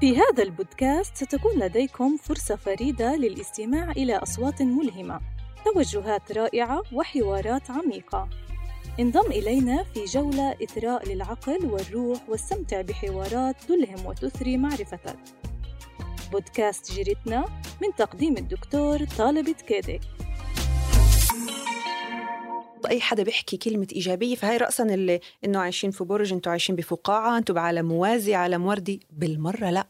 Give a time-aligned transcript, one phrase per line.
[0.00, 5.20] في هذا البودكاست ستكون لديكم فرصة فريدة للاستماع إلى أصوات ملهمة،
[5.64, 8.28] توجهات رائعة وحوارات عميقة.
[9.00, 15.16] انضم إلينا في جولة إثراء للعقل والروح واستمتع بحوارات تلهم وتثري معرفتك.
[16.32, 17.44] بودكاست جيرتنا
[17.82, 19.48] من تقديم الدكتور طالب
[22.90, 27.38] أي حدا بيحكي كلمة إيجابية فهي راسا اللي إنه عايشين في برج إنتوا عايشين بفقاعة
[27.38, 29.86] إنتوا بعالم موازي عالم وردي بالمرة لا.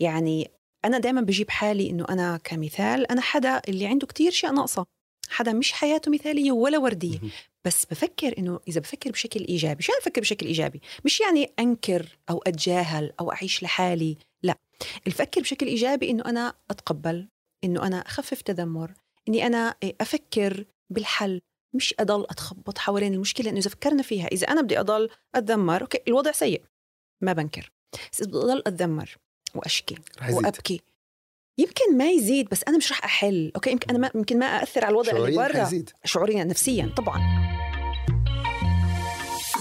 [0.00, 0.50] يعني
[0.84, 4.86] أنا دائما بجيب حالي إنه أنا كمثال أنا حدا اللي عنده كتير اشياء ناقصة.
[5.28, 7.18] حدا مش حياته مثالية ولا وردية.
[7.64, 12.42] بس بفكر إنه إذا بفكر بشكل إيجابي شو بفكر بشكل إيجابي؟ مش يعني أنكر أو
[12.46, 14.58] أتجاهل أو أعيش لحالي لا.
[15.06, 17.28] الفكر بشكل إيجابي إنه أنا أتقبل
[17.64, 18.92] إنه أنا أخفف تذمر
[19.28, 21.40] إني أنا أفكر بالحل.
[21.74, 25.98] مش أضل أتخبط حوالين المشكلة إنه إذا فكرنا فيها إذا أنا بدي أضل أتذمر أوكي
[26.08, 26.62] الوضع سيء
[27.20, 27.72] ما بنكر.
[28.12, 29.16] بس إذا بدي أضل أتذمر
[29.54, 29.98] وأشكي
[30.30, 30.80] وأبكي
[31.58, 33.52] يمكن ما يزيد بس أنا مش رح أحل.
[33.56, 35.84] okay يمكن أنا ما يمكن ما أأثر على الوضع اللي برا.
[36.04, 37.20] شعوريا نفسيا طبعا.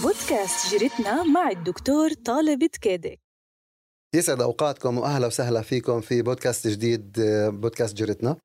[0.03, 3.19] بودكاست جريتنا مع الدكتور طالب تكيدي
[4.15, 7.13] يسعد أوقاتكم واهلا وسهلا فيكم في بودكاست جديد
[7.47, 8.37] بودكاست جريتنا.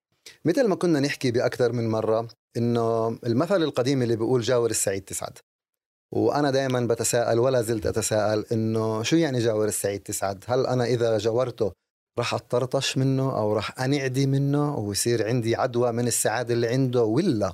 [0.45, 5.39] مثل ما كنا نحكي بأكثر من مرة إنه المثل القديم اللي بيقول جاور السعيد تسعد.
[6.13, 11.19] وأنا دائما بتساءل ولا زلت أتساءل إنه شو يعني جاور السعيد تسعد؟ هل أنا إذا
[11.19, 11.73] جاورته
[12.19, 17.53] راح اتطرطش منه أو راح أنعدي منه ويصير عندي عدوى من السعادة اللي عنده؟ ولا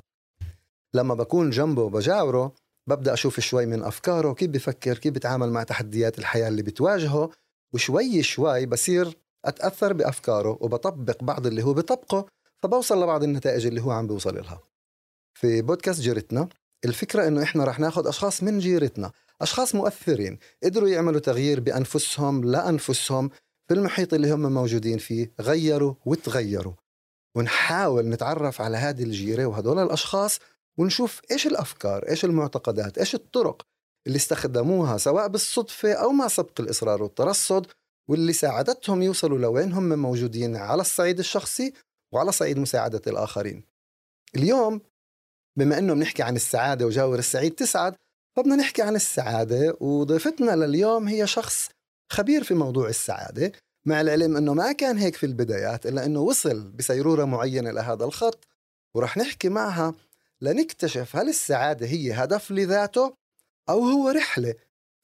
[0.93, 2.53] لما بكون جنبه بجاوره
[2.87, 7.29] ببدأ أشوف شوي من أفكاره كيف بفكر كيف بيتعامل مع تحديات الحياة اللي بتواجهه؟
[7.73, 12.25] وشوي شوي بصير أتأثر بأفكاره وبطبق بعض اللي هو بطبقه
[12.63, 14.72] فبوصل لبعض النتائج اللي هو عم بيوصل لها
[15.33, 16.49] في بودكاست جيرتنا
[16.85, 23.29] الفكرة إنه إحنا رح ناخذ أشخاص من جيرتنا أشخاص مؤثرين قدروا يعملوا تغيير بأنفسهم لأنفسهم
[23.67, 26.73] في المحيط اللي هم موجودين فيه غيروا وتغيروا.
[27.35, 30.39] ونحاول نتعرف على هذه الجيرة وهدول الأشخاص
[30.77, 33.61] ونشوف إيش الأفكار إيش المعتقدات إيش الطرق
[34.07, 37.67] اللي استخدموها سواء بالصدفة أو مع سبق الإصرار والترصد
[38.09, 41.73] واللي ساعدتهم يوصلوا لوين هم موجودين على الصعيد الشخصي
[42.11, 43.63] وعلى صعيد مساعدة الآخرين.
[44.35, 44.81] اليوم
[45.55, 47.95] بما إنه بنحكي عن السعادة وجاور السعيد تسعد
[48.35, 51.69] فبدنا نحكي عن السعادة وضيفتنا لليوم هي شخص
[52.09, 53.51] خبير في موضوع السعادة
[53.85, 58.47] مع العلم إنه ما كان هيك في البدايات إلا إنه وصل بسيرورة معينة لهذا الخط
[58.93, 59.93] ورح نحكي معها
[60.41, 63.13] لنكتشف هل السعادة هي هدف لذاته
[63.69, 64.55] أو هو رحلة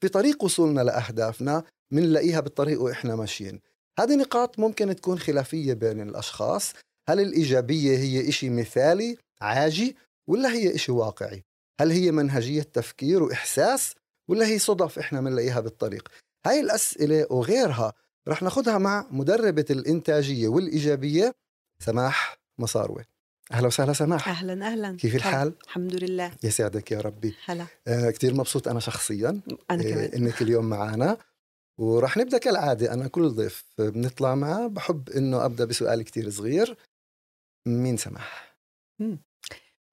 [0.02, 3.60] في طريق وصولنا لأهدافنا بنلاقيها بالطريق وإحنا ماشيين.
[4.00, 6.74] هذه نقاط ممكن تكون خلافية بين الأشخاص
[7.10, 9.96] هل الإيجابية هي إشي مثالي عاجي
[10.30, 11.44] ولا هي إشي واقعي؟
[11.82, 13.96] هل هي منهجية تفكير وإحساس؟
[14.30, 16.08] ولا هي صدف إحنا بنلاقيها بالطريق؟
[16.46, 17.94] هاي الأسئلة وغيرها
[18.28, 21.36] رح ناخدها مع مدربة الإنتاجية والإيجابية
[21.84, 23.06] سماح مصاروة.
[23.52, 24.30] أهلا وسهلا سماح.
[24.30, 24.98] أهلا أهلا.
[24.98, 26.32] كيف الحال؟ الحمد لله.
[26.44, 27.36] يسعدك يا ربي.
[27.46, 27.66] هلا.
[27.88, 29.42] آه كثير مبسوط أنا شخصيا
[29.72, 29.98] أنا كمان.
[29.98, 31.18] آه إنك اليوم معنا.
[31.80, 34.68] ورح نبدأ كالعادة أنا كل ضيف بنطلع معه.
[34.68, 36.78] بحب إنه أبدأ بسؤال كتير صغير.
[37.68, 38.58] مين سماح؟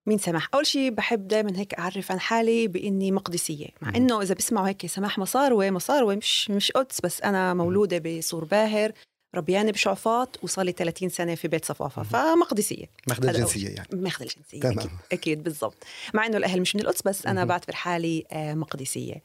[0.06, 4.34] مين سماح؟ أول شيء بحب دائما هيك أعرف عن حالي بإني مقدسية مع إنه إذا
[4.34, 8.92] بسمعوا هيك سماح مصاروة مصاروة مش مش قدس بس أنا مولودة بصور باهر
[9.34, 12.86] ربيانة بشعفاط وصار لي 30 سنة في بيت صفافة فمقدسية.
[13.08, 13.88] ماخذة الجنسية يعني.
[13.92, 14.78] ماخذة الجنسية تمام.
[14.78, 15.76] أكيد, أكيد بالضبط.
[16.14, 19.22] مع إنه الأهل مش من القدس بس أنا بعتبر حالي مقدسية.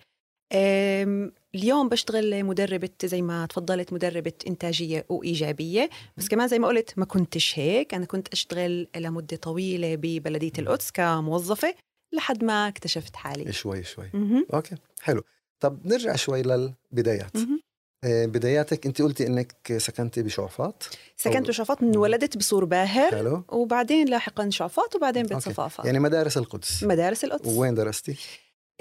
[0.54, 5.90] اليوم بشتغل مدربة زي ما تفضلت مدربة إنتاجية وإيجابية.
[6.18, 7.94] بس كمان زي ما قلت ما كنتش هيك.
[7.94, 11.76] أنا كنت أشتغل لمدة طويلة ببلدية القدس كموظفة
[12.14, 13.52] لحد ما اكتشفت حالي.
[13.54, 14.10] شوي شوي.
[14.14, 14.46] مهم.
[14.54, 15.22] okay حلو.
[15.60, 17.36] طب نرجع شوي للبدايات.
[17.36, 17.62] مهم.
[18.04, 23.44] آه، بداياتك أنت قلتي إنك سكنتي بشعفاط سكنت أو- بشعفاط من ولدت بصور باهر حلو.
[23.50, 25.50] وبعدين لاحقا شعفاط وبعدين بيت okay.
[25.50, 25.86] صفافة.
[25.86, 26.84] يعني مدارس القدس.
[26.84, 27.48] مدارس القدس.
[27.48, 28.16] وين درستي؟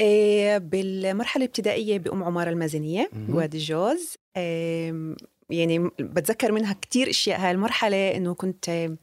[0.00, 3.10] إيه بالمرحلة الابتدائية بأم عمارة المازنية.
[3.12, 4.16] بوادي الجوز
[5.50, 8.96] يعني بتذكر منها كتير أشياء هاي المرحلة إنه كنت آه،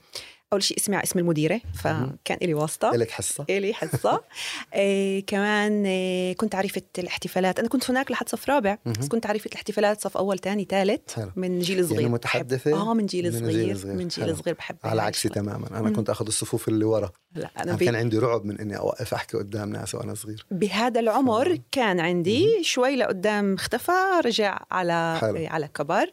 [0.53, 4.21] أول شيء اسمع اسم المديرة فكان لي واسطة لك حصة إلي حصة
[4.73, 8.77] إيه كمان إيه كنت عريفة الاحتفالات أنا كنت هناك لحد صف رابع.
[8.85, 11.31] بس كنت عريفة الاحتفالات صف أول تاني ثالث حلو.
[11.35, 13.95] من جيل صغير يعني متحدثة آه من جيل من صغير جيل صغير.
[13.95, 14.37] من جيل.
[14.37, 15.29] صغير بحب على عكسي.
[15.29, 15.89] تماما أنا.
[15.89, 17.85] كنت آخذ الصفوف اللي ورا لا بي...
[17.85, 22.63] كان عندي رعب من إني أوقف أحكي قدام ناس وأنا صغير بهذا العمر كان عندي
[22.63, 25.19] شوي لقدام اختفى رجع على.
[25.23, 26.11] إيه، على كبر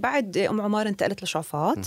[0.00, 1.78] بعد أم عمار انتقلت لشعفاط.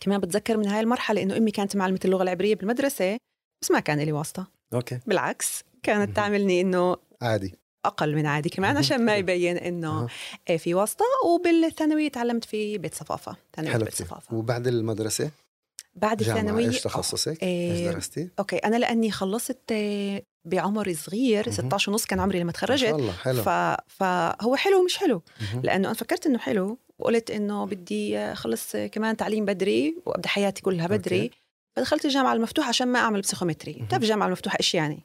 [0.00, 3.16] كمان بتذكر من هاي المرحلة إنه أمي كانت معلمة اللغة العبرية بالمدرسة
[3.62, 4.46] بس ما كان لي واسطة.
[4.74, 4.98] okay.
[5.06, 6.16] بالعكس كانت.
[6.16, 7.54] تعملني إنه عادي.
[7.84, 10.08] أقل من عادي كمان عشان ما يبين إنه.
[10.50, 11.04] إيه في واسطة.
[11.26, 13.36] وبالثانوية تعلمت في بيت صفافة.
[13.56, 14.34] ثانويه حلو بيت صفافة.
[14.36, 15.30] وبعد المدرسة؟
[15.94, 21.56] بعد الثانوية إيش تخصصك؟ إيه، إيش درستي؟ okay أنا لأني خلصت آه، بعمر صغير مهم.
[21.56, 22.94] 16 ونص كان عمري لما ما شاء تخرجت.
[22.94, 23.42] الله حلو.
[23.42, 23.48] ف...
[23.86, 25.22] فهو حلو ومش حلو.
[25.62, 30.86] لأنه أنا فكرت إنه حلو وقلت إنه بدي أخلص كمان تعليم بدري وأبدأ حياتي كلها
[30.86, 31.36] بدري okay.
[31.76, 33.84] فدخلت الجامعة المفتوحه عشان ما أعمل بسيكومتري مهم.
[33.86, 35.00] بتعرف الجامعة المفتوحه إيش يعني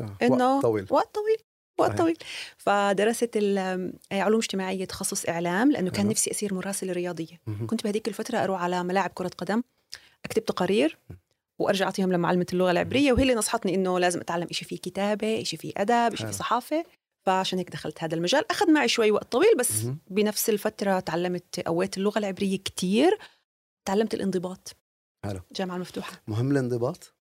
[0.00, 1.36] آه، إنه وقت طويل وقت طويل
[1.78, 1.98] وقت.
[1.98, 2.16] طويل
[2.56, 6.10] فدرست ال- علوم اجتماعية تخصص إعلام لأنه كان حلو.
[6.10, 7.40] نفسي اصير مراسله رياضية.
[7.66, 9.62] كنت بهذيك الفترة أروح على ملاعب كرة قدم
[10.24, 10.98] أكتب تقارير
[11.58, 15.58] وأرجع أعطيهم لمعلمة اللغة العبرية وهي اللي نصحتني إنه لازم أتعلم شيء فيه كتابة شيء
[15.58, 16.26] فيه أدب شيء.
[16.26, 16.84] فيه صحافة
[17.26, 19.72] فعشان هيك دخلت هذا المجال أخذ معي شوي وقت طويل بس.
[20.10, 23.18] بنفس الفترة تعلمت قويت اللغة العبرية كتير
[23.84, 24.76] تعلمت الانضباط
[25.24, 25.40] حلو.
[25.50, 27.14] الجامعة المفتوحه مهم الانضباط؟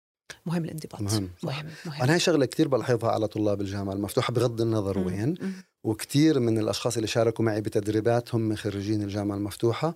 [0.46, 2.02] مهم الانضباط مهم مهم, مهم.
[2.02, 5.06] أنا هاي شغلة كثير بلاحظها على طلاب الجامعة المفتوحة بغض النظر مم.
[5.06, 5.54] وين مم.
[5.84, 9.96] وكثير من الأشخاص اللي شاركوا معي بتدريبات هم خريجين الجامعة المفتوحة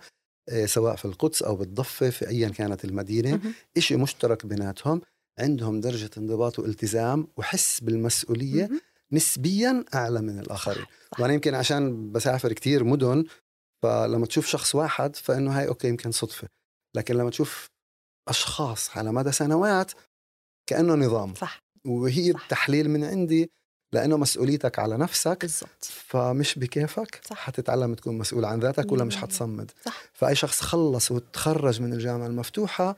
[0.50, 3.40] آه، سواء في القدس أو بالضفة في ايا كانت المدينة.
[3.78, 5.02] إشي مشترك بيناتهم
[5.40, 8.82] عندهم درجة انضباط والتزام وحس بالمسؤولية مهم.
[9.12, 10.86] نسبيا أعلى من الآخرين.
[11.20, 13.26] وأنا يمكن عشان بسافر كتير مدن
[13.84, 16.48] فلما تشوف شخص واحد فإنه هاي أوكي يمكن صدفة
[16.96, 17.70] لكن لما تشوف
[18.30, 19.92] أشخاص على مدى سنوات
[20.70, 22.42] كأنه نظام صح وهي صح.
[22.42, 23.52] التحليل من عندي
[23.94, 27.38] لأنه مسؤوليتك على نفسك بالضبط فمش بكيفك صح.
[27.38, 32.28] حتتعلم تكون مسؤول عن ذاتك ولا مش حتصمد صح فأي شخص خلص وتخرج من الجامعة
[32.28, 32.96] المفتوحة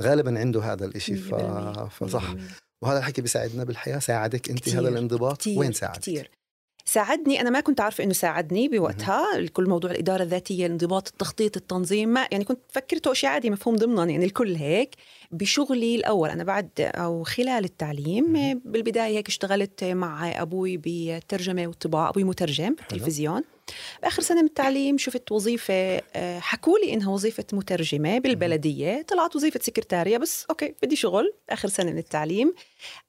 [0.00, 1.34] غالبا عنده هذا الإشي ف...
[1.34, 1.88] 100%.
[1.88, 2.36] فصح 100%.
[2.86, 3.98] وهذا الحكي بيساعدنا بالحياة.
[3.98, 5.36] ساعدك انت هذا الانضباط.
[5.36, 6.30] كتير وين ساعدك؟ كتير.
[6.84, 9.46] ساعدني أنا ما كنت عارفة إنه ساعدني بوقتها.
[9.52, 14.04] كل موضوع الإدارة الذاتية الانضباط التخطيط التنظيم ما يعني كنت فكرته شيء عادي مفهوم ضمنا
[14.04, 14.94] يعني الكل هيك
[15.30, 16.28] بشغلي الأول.
[16.28, 18.60] أنا بعد أو خلال التعليم.
[18.64, 23.42] بالبداية هيك اشتغلت مع أبوي بالترجمه والطباعه أبوي مترجم بالتلفزيون
[24.02, 25.74] بآخر سنة من التعليم شفت وظيفة
[26.14, 29.02] آه، حكوا لي إنها وظيفة مترجمة بالبلدية.
[29.02, 32.54] طلعت وظيفة سكرتارية بس أوكي بدي شغل آخر سنة من التعليم.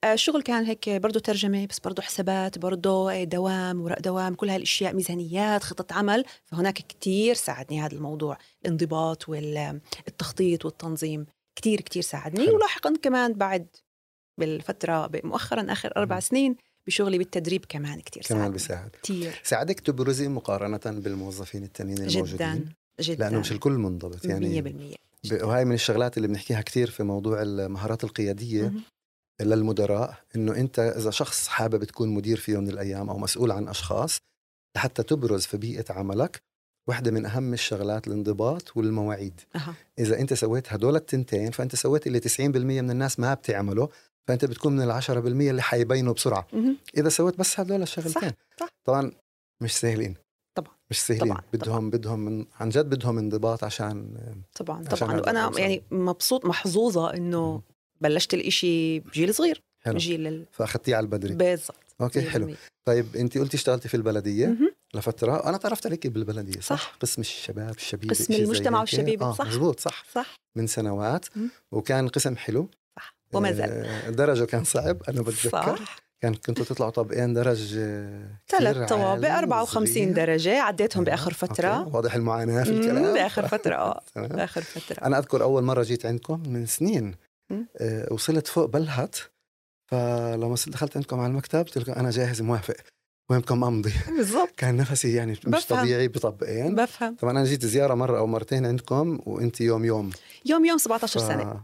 [0.04, 4.94] آه، الشغل كان هيك برضه ترجمة بس برضه حسابات برضه دوام وراء دوام كل هالأشياء
[4.94, 6.26] ميزانيات خطط عمل.
[6.46, 8.38] فهناك كتير ساعدني هذا الموضوع.
[8.66, 11.26] الانضباط والتخطيط والتنظيم
[11.56, 12.46] كتير كتير ساعدني.
[12.46, 12.56] حلو.
[12.56, 13.68] ولاحقا كمان بعد
[14.40, 16.22] بالفترة مؤخرا آخر أربع مم.
[16.22, 16.56] سنين
[16.88, 18.54] بشغلي بالتدريب كمان كتير كمان ساعدني.
[18.54, 18.90] بيساعد.
[19.04, 19.42] كتير.
[19.44, 23.24] ساعدك تبرزي مقارنة بالموظفين التانيين الموجودين؟ جدا جدا.
[23.26, 24.98] لأنه مش الكل منضبط يعني 100%
[25.32, 28.82] ب- وهي من الشغلات اللي بنحكيها كثير في موضوع المهارات القيادية مهم.
[29.42, 33.68] للمدراء إنه أنت إذا شخص حابب تكون مدير في يوم من الأيام أو مسؤول عن
[33.68, 34.18] أشخاص
[34.78, 36.40] لحتى تبرز في بيئة عملك
[36.90, 39.42] واحدة من أهم الشغلات الانضباط والمواعيد.
[39.56, 39.74] أها.
[40.00, 43.90] إذا أنت سويت هدول التنتين فأنت سويت اللي 90% من الناس ما بتعمله
[44.28, 46.78] فأنت بتكون من العشرة بالمية اللي حيبينوا بسرعة مهم.
[46.98, 48.68] إذا سويت بس هدول الشغلتين صح.
[48.86, 49.12] طبعا
[49.62, 50.16] مش سهلين
[50.58, 50.74] طبعا.
[50.90, 51.42] مش سهلين طبعا.
[51.54, 54.16] بدهم بدهم من عن جد بدهم انضباط عشان
[54.56, 55.60] طبعا عشان طبعا وأنا.
[55.60, 57.62] يعني مبسوط محظوظة إنه
[58.02, 60.46] بلشت الإشي بجيل صغير حلو جيل ال...
[60.52, 62.58] فأخذتيه على البدري بالضبط okay حلو 100%.
[62.88, 64.72] طيب أنت قلتي اشتغلتي في البلدية مهم.
[64.94, 66.98] لفترة أنا تعرفت عليك بالبلدية صح, صح.
[67.02, 68.82] قسم الشباب الشبيبة قسم المجتمع هيك.
[68.82, 69.48] والشبيبة، آه صح.
[69.48, 71.50] مزبوط صح صح من سنوات مم.
[71.72, 72.70] وكان قسم حلو صح
[73.34, 75.50] وما زال آه، درجه كان صعب أنا بتذكر.
[75.78, 75.96] صح.
[76.22, 80.14] كان كنتوا تطلعوا طبقين درج آه، ثلاث طوابق عالي 54 وصغير.
[80.16, 81.04] درجة عديتهم.
[81.04, 81.90] بآخر فترة okay.
[81.96, 83.14] واضح المعاناة في الكلام.
[83.14, 84.02] بآخر فترة آه.
[84.16, 85.06] بآخر فترة.
[85.06, 87.16] أنا أذكر أول مرة جيت عندكم من سنين.
[87.78, 89.16] آه، وصلت فوق بلهت.
[89.92, 92.76] فلما دخلت عندكم على المكتب قلت أنا جاهز موافق.
[93.30, 93.94] وينكم أمضي.
[94.18, 94.50] بالضبط.
[94.58, 95.80] كان نفسي يعني مش بفهم.
[95.80, 96.76] طبيعي بطبقين.
[96.76, 97.16] بفهم.
[97.16, 100.10] طبعا أنا جيت زيارة مرة أو مرتين عندكم وأنت يوم يوم.
[100.46, 101.64] يوم يوم 17 ف- سنة.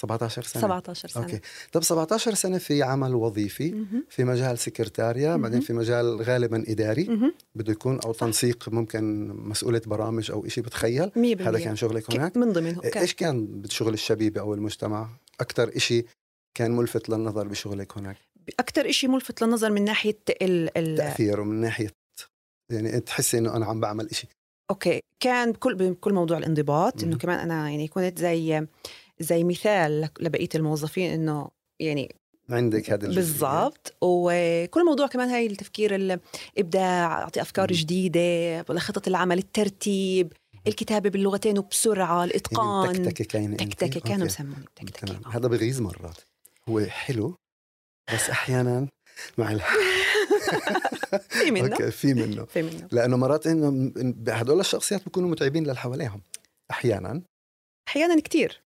[0.00, 0.62] 17 سنة.
[0.62, 1.22] 17 سنة.
[1.22, 1.40] أوكي.
[1.72, 4.04] طب 17 سنة في عمل وظيفي مهم.
[4.08, 5.42] في مجال سكرتاريا مهم.
[5.42, 7.32] بعدين في مجال غالبا إداري.
[7.54, 8.20] بده يكون أو صح.
[8.20, 11.10] تنسيق ممكن مسؤوله برامج أو شيء بتخيل.
[11.10, 12.36] 100% هذا كان شغلك هناك.
[12.36, 12.80] من ضمنه.
[12.80, 15.08] كان إيش كان بشغل الشبيبه أو المجتمع؟
[15.40, 16.06] أكثر شيء
[16.54, 18.16] كان ملفت للنظر بشغلك هناك؟
[18.60, 21.90] أكثر إشي ملفت للنظر من ناحية ال ال تاثيره من ناحية
[22.72, 24.30] يعني تحسي إنه أنا عم بعمل شيء
[24.70, 25.00] أوكي.
[25.20, 27.16] كان بكل بكل موضوع الانضباط إنه.
[27.16, 28.66] كمان أنا يعني كنت زي
[29.20, 31.48] زي مثال لبقية الموظفين إنه
[31.80, 32.14] يعني
[32.50, 33.08] عندك هذا.
[33.08, 33.94] بالضبط.
[34.02, 36.20] وكل موضوع كمان هاي التفكير ال-
[36.56, 37.72] الابداع أعطي أفكار.
[37.72, 40.32] جديدة خطط العمل الترتيب
[40.66, 44.24] الكتابة باللغتين وبسرعة يعني الاتقان تكتكه كاينة؟ تكتكه كانوا okay.
[44.26, 45.20] يسموني تكتكه.
[45.36, 46.16] هذا بغيظ مرات.
[46.68, 47.34] هو حلو
[48.14, 48.88] بس أحيانا
[49.38, 49.60] مع ال...
[51.42, 51.72] في منه.
[51.72, 52.44] okay في منه.
[52.44, 52.88] في منه.
[52.92, 53.92] لأنه مرات إنه
[54.28, 56.20] هدول الشخصيات بيكونوا متعبين للي حواليهم
[56.70, 57.22] أحيانا.
[57.88, 58.60] أحيانا كثير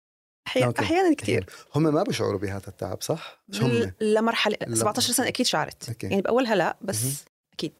[0.57, 0.81] okay.
[0.81, 4.75] أحيانا كثير هم ما بيشعروا بهذا التعب صح؟ مش هم لمرحله لا.
[4.75, 6.07] 17 سنة أكيد شعرت okay.
[6.07, 6.77] يعني بأولها لا.
[6.81, 7.71] بس okay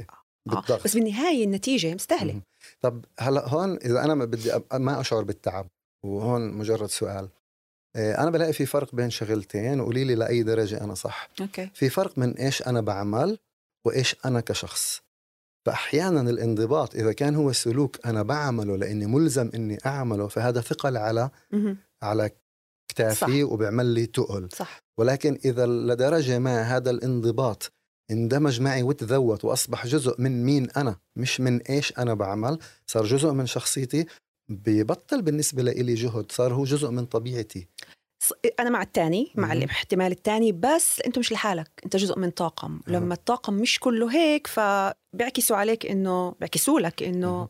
[0.00, 0.24] آه.
[0.46, 2.40] بالضغط بس بالنهاية النتيجة مستاهلة.
[2.80, 5.66] طب هلا هون إذا أنا ما بدي أب- ما أشعر بالتعب
[6.04, 7.28] وهون مجرد سؤال
[7.96, 11.88] إيه، أنا بلاقي في فرق بين شغلتين وقولي لي لأي درجة أنا صح okay في
[11.88, 13.38] فرق من إيش أنا بعمل
[13.86, 15.02] وإيش أنا كشخص
[15.66, 21.30] فاحيانا الانضباط إذا كان هو سلوك أنا بعمله لأني ملزم إني أعمله فهذا ثقل على.
[22.04, 22.30] على
[22.90, 24.48] كتافي وبيعمل لي تقل.
[24.52, 24.78] صح.
[24.98, 27.72] ولكن إذا لدرجة ما هذا الانضباط
[28.10, 33.32] اندمج معي وتذوت وأصبح جزء من مين أنا مش من إيش أنا بعمل صار جزء
[33.32, 34.06] من شخصيتي
[34.48, 37.68] ببطل بالنسبة لي جهد صار هو جزء من طبيعتي.
[38.60, 39.52] أنا مع الثاني مع.
[39.52, 42.80] الاحتمال الثاني بس أنت مش لحالك أنت جزء من طاقم.
[42.86, 47.48] لما الطاقم مش كله هيك فبيعكسوا عليك إنه بيعكسوا لك إنه.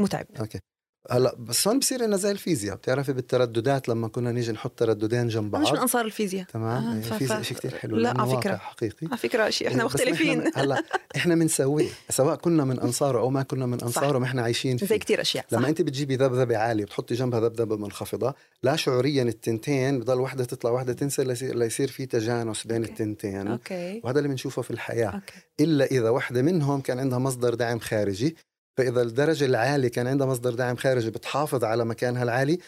[0.00, 0.26] متعب.
[0.40, 0.60] okay.
[1.10, 5.54] هلا بس هون بصير لنا زي الفيزياء بتعرفي بالترددات لما كنا نيجي نحط ترددين جنب
[5.54, 6.46] أنا مش من بعض أنصار الفيزياء.
[6.46, 8.50] تمام آه، الفيزياء شيء كثير حلو لا، على فكرة.
[8.50, 9.06] واقع حقيقي.
[9.06, 10.46] على فكرة شيء إحنا بس مختلفين.
[10.46, 10.82] إحنا هلا
[11.16, 14.86] إحنا بنسويه سواء كنا من انصاره أو ما كنا من انصاره ما إحنا عايشين فيه.
[14.86, 15.68] زي كتير أشياء لما صح.
[15.68, 20.92] أنت بتجيبي ذبذبة عالية بتحطي جنبها ذبذبة منخفضة لا شعوريا التنتين بضل وحدة تطلع وحدة
[20.92, 21.26] تنزل
[21.58, 22.90] ليصير, في تجانس بين okay.
[22.90, 23.46] التنتين.
[23.48, 24.00] okay.
[24.04, 25.10] وهذا اللي بنشوفه في الحياة.
[25.10, 25.34] okay.
[25.60, 28.36] إلا إذا وحدة منهم كان عندها مصدر دعم خارجي
[28.78, 32.58] فإذا الدرجة العالية كان عندها مصدر دعم خارجي بتحافظ على مكانها العالي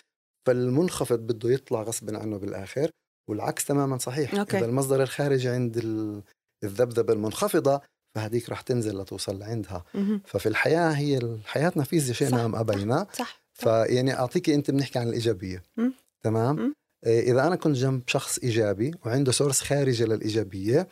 [0.46, 2.90] فالمنخفض بده يطلع غصبا عنه بالآخر
[3.30, 4.58] والعكس تماما صحيح okay.
[4.58, 6.22] إذا المصدر الخارجي عند ال-
[6.64, 7.80] الذبذبة المنخفضة
[8.16, 10.22] فهديك رح تنزل لتوصل لعندها مهم.
[10.26, 15.08] ففي الحياة هي حياتنا فيزياء شئنا صح، ام أبينا صح فيعني اعطيكي أنت بنحكي عن
[15.08, 15.92] الإيجابية مم.
[16.24, 16.74] تمام مم.
[17.06, 20.88] إيه، إذا أنا كنت جنب شخص إيجابي وعنده source خارجي للإيجابية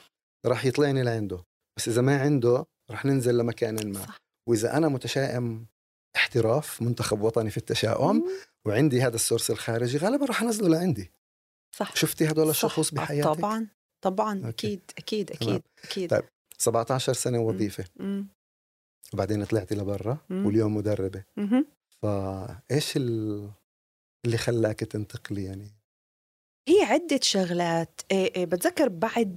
[0.47, 1.45] راح يطلعني لعنده
[1.79, 4.17] بس إذا ما عنده راح ننزل لمكان ما صح.
[4.49, 5.67] وإذا أنا متشائم
[6.17, 8.25] احتراف منتخب وطني في التشاؤم.
[8.65, 11.11] وعندي هذا السورس الخارجي غالبا راح أنزله لعندي
[11.77, 13.67] صح شفتي هدول آه، بحياتك طبعا
[14.01, 14.49] طبعا أوكي.
[14.49, 15.31] أكيد أكيد.
[15.31, 16.25] أكيد أكيد طيب.
[16.59, 18.29] 17 سنة وظيفة مم.
[19.13, 20.19] وبعدين طلعتي لبرا.
[20.31, 21.25] واليوم مدربة.
[22.03, 23.51] فإيش ال-
[24.25, 25.71] اللي خلاك تنتقلي يعني
[26.69, 29.37] هي عدة شغلات إيه إيه بتذكر بعد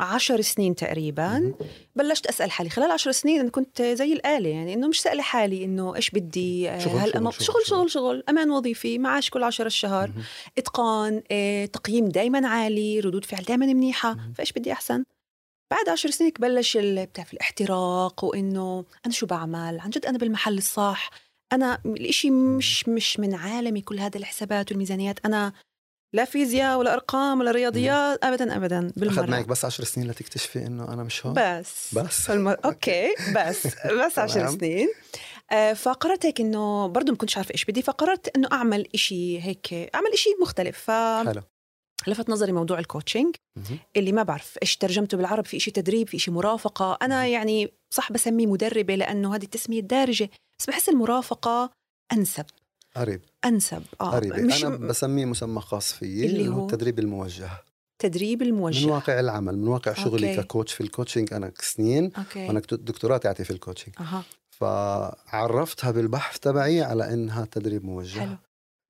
[0.00, 1.54] عشر سنين تقريبا.
[1.96, 2.70] بلشت أسأل حالي.
[2.70, 6.70] خلال عشر سنين أنا كنت زي الآلة يعني إنه مش سألة حالي إنه إيش بدي
[6.70, 7.90] آه، شغل، هالأما- شغل، شغل, شغل، شغل.
[7.90, 10.10] شغل أمان وظيفي معاش كل عشر الشهر.
[10.58, 14.16] إتقان إيه تقييم دائما عالي ردود فعل دائما منيحة.
[14.34, 15.04] فإيش بدي أحسن؟
[15.70, 21.10] بعد عشر سنين بلش بتعرف الاحتراق وإنه أنا شو بعمل؟ عن جد أنا بالمحل الصح.
[21.52, 25.18] أنا الإشي مش مش من عالمي كل هذا الحسابات والميزانيات.
[25.26, 25.52] أنا
[26.12, 29.14] لا فيزياء ولا أرقام ولا رياضيات ابدا ابدا بالمرة.
[29.14, 31.34] اخذ معك بس 10 سنين لتكتشفي إنه أنا مش هون.
[31.36, 31.94] بس.
[31.94, 32.20] بس.
[32.20, 32.48] فالم...
[32.64, 33.14] okay.
[33.36, 33.66] بس.
[33.86, 34.58] بس عشر تمام.
[34.58, 34.88] سنين.
[35.52, 39.72] آه، فقررت هيك إنه برضه ما كنتش عارفة إيش بدي فقررت إنه أعمل إشي هيك
[39.72, 40.78] أعمل إشي مختلف.
[40.78, 41.26] فلفت
[42.06, 42.34] حلو.
[42.34, 43.34] نظري موضوع ال coaching.
[43.96, 46.98] اللي ما بعرف إيش ترجمته بالعربي في إشي تدريب في إشي مرافقة.
[47.02, 47.26] أنا.
[47.26, 51.70] يعني صح بسميه مدربة لأنه هذه التسمية الدارجة بس بحس المرافقة
[52.12, 52.44] أنسب.
[52.96, 53.20] قريب.
[53.44, 54.36] أنسب آه قريبة.
[54.36, 57.48] مش أنا بسميه مسمى خاص فيي اللي هو؟ التدريب الموجه.
[58.02, 60.42] تدريب من الموجه واقع العمل من واقع شغلي okay.
[60.42, 62.46] ك coach في ال coaching أنا سنين okay.
[62.46, 64.22] وأنا كت- دكتوراه تاعتي في ال coaching أها.
[64.50, 68.20] فعرفتها بالبحث تبعي على إنها تدريب موجه.
[68.20, 68.36] حلو.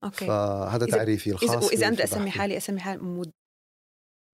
[0.04, 0.26] okay.
[0.26, 2.30] فهذا إذا- تعريفي الخاص وإذا أنا بدي أسمي.
[2.30, 3.30] حالي أسمي حالي مد...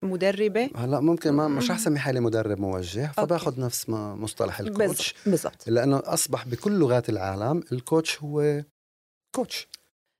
[0.04, 1.76] مدربة؟ هلأ ممكن ما مش رح.
[1.76, 5.68] اسمي حالي مدرب موجه فباخذ نفس ما مصطلح ال coach بالضبط.
[5.68, 8.62] لأنه أصبح بكل لغات العالم ال coach هو
[9.32, 9.68] coach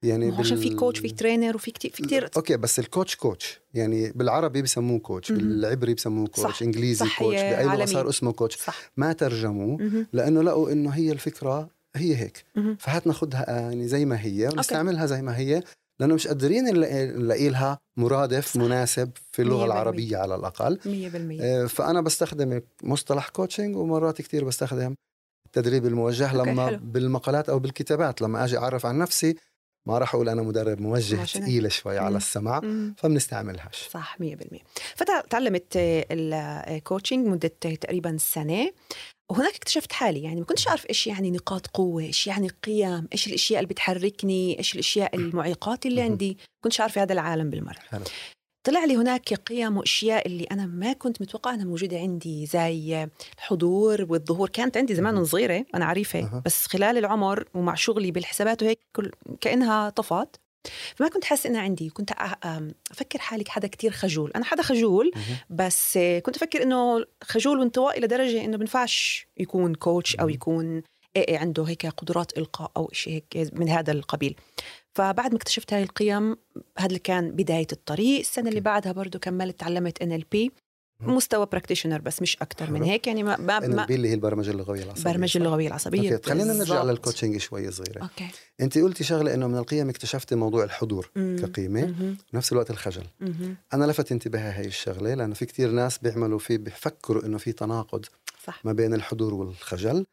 [0.05, 3.17] يعني هو عشان في coach في trainer وفي كتير في كتير okay بس ال coach
[3.17, 5.33] coach يعني بالعربي بسموه coach.
[5.33, 6.63] بالعبري بسموه coach صح.
[6.63, 7.85] إنجليزي صح، coach بأي لغة.
[7.85, 10.07] صار اسمه coach صح ما ترجموه.
[10.13, 12.45] لأنه لقوا إنه هي الفكرة هي هيك.
[12.79, 15.63] فهات ناخذها يعني زي ما هي ونستعملها زي ما هي
[16.01, 18.57] لأنه مش قادرين نلاقي لها مرادف صح.
[18.61, 19.65] مناسب في اللغة.
[19.65, 24.95] العربية على الأقل 100% آه، فأنا بستخدم مصطلح coaching ومرات كتير بستخدم
[25.57, 26.79] التدريب الموجه لما حلو.
[26.83, 29.37] بالمقالات أو بالكتابات لما أجي أعرف عن نفسي
[29.87, 31.25] ما راح أقول أنا مدرب موجه.
[31.25, 32.17] ثقيله شوي على.
[32.17, 32.61] السمع.
[32.97, 34.59] فبنستعملهاش صح 100%
[34.97, 38.71] فتعلمت الكوتشنج مدة تقريبا سنة
[39.31, 43.27] وهناك اكتشفت حالي يعني ما كنتش أعرف إيش يعني نقاط قوة إيش يعني قيم إيش
[43.27, 46.03] الأشياء اللي بتحركني إيش الأشياء المعيقات اللي.
[46.03, 48.05] عندي كنتش عارفة هذا العالم بالمرة حلو.
[48.65, 54.07] طلع لي هناك قيم وأشياء اللي أنا ما كنت متوقعة إنها موجودة عندي زي الحضور
[54.09, 55.25] والظهور كانت عندي زمان.
[55.25, 56.43] صغيرة أنا عارفه أها.
[56.47, 60.41] بس خلال العمر ومع شغلي بالحسابات وهيك كل كأنها طفت
[60.97, 62.13] فما كنت حاسة إنها عندي كنت
[62.91, 65.11] أفكر حالي حدا كتير خجول أنا حدا خجول.
[65.51, 70.29] بس كنت أفكر إنه خجول وانطوائي لدرجة إنه بنفعش يكون coach أو.
[70.29, 70.83] يكون
[71.29, 74.37] عنده هيك قدرات إلقاء أو شيء هيك من هذا القبيل
[74.95, 76.37] فبعد ما اكتشفت هاي القيم
[76.79, 78.65] هذا اللي كان بداية الطريق السنة اللي okay.
[78.65, 80.53] بعدها برضو كملت تعلمت NLP
[81.01, 82.83] مستوى practitioner بس مش أكثر من.
[82.83, 86.53] هيك يعني ما ما, اللي هي البرمجة اللغوية العصبية برمجة صح؟ اللغوية العصبية okay خلينا
[86.53, 86.83] نرجع.
[86.83, 88.29] لل coaching شوي صغيرة okay
[88.61, 91.37] انت قلتي شغلة إنه من القيم اكتشفتي موضوع الحضور مم.
[91.43, 92.17] كقيمة مهم.
[92.33, 93.57] بنفس الوقت الخجل مهم.
[93.75, 98.05] أنا لفت انتباهي هاي الشغلة لأنه في كتير ناس بيعملوا في بيفكروا إنه في تناقض
[98.47, 100.07] صح ما بين الحضور والخجل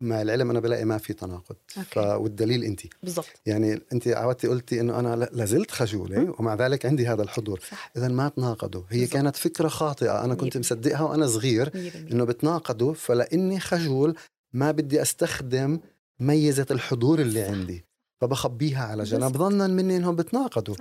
[0.00, 1.56] مع العلم أنا بلاقي ما في تناقض.
[1.68, 1.96] ف...
[1.98, 2.80] والدليل انت.
[3.02, 3.26] بالضبط.
[3.46, 7.60] يعني انت عودتي قلتي إنه أنا لا- لازلت خجولة ومع ذلك عندي هذا الحضور.
[7.96, 8.82] اذا ما تناقضوا.
[8.88, 9.12] هي بالضبط.
[9.12, 10.24] كانت فكرة خاطئة.
[10.24, 14.14] أنا كنت مصدقها وأنا صغير 100% إنه بتناقضوا فلأني خجول
[14.52, 15.80] ما بدي أستخدم
[16.20, 17.42] ميزة الحضور اللي.
[17.42, 17.84] عندي.
[18.20, 19.36] فبخبيها على جنب.
[19.36, 20.74] ظنا مني إنهم بتناقضوا.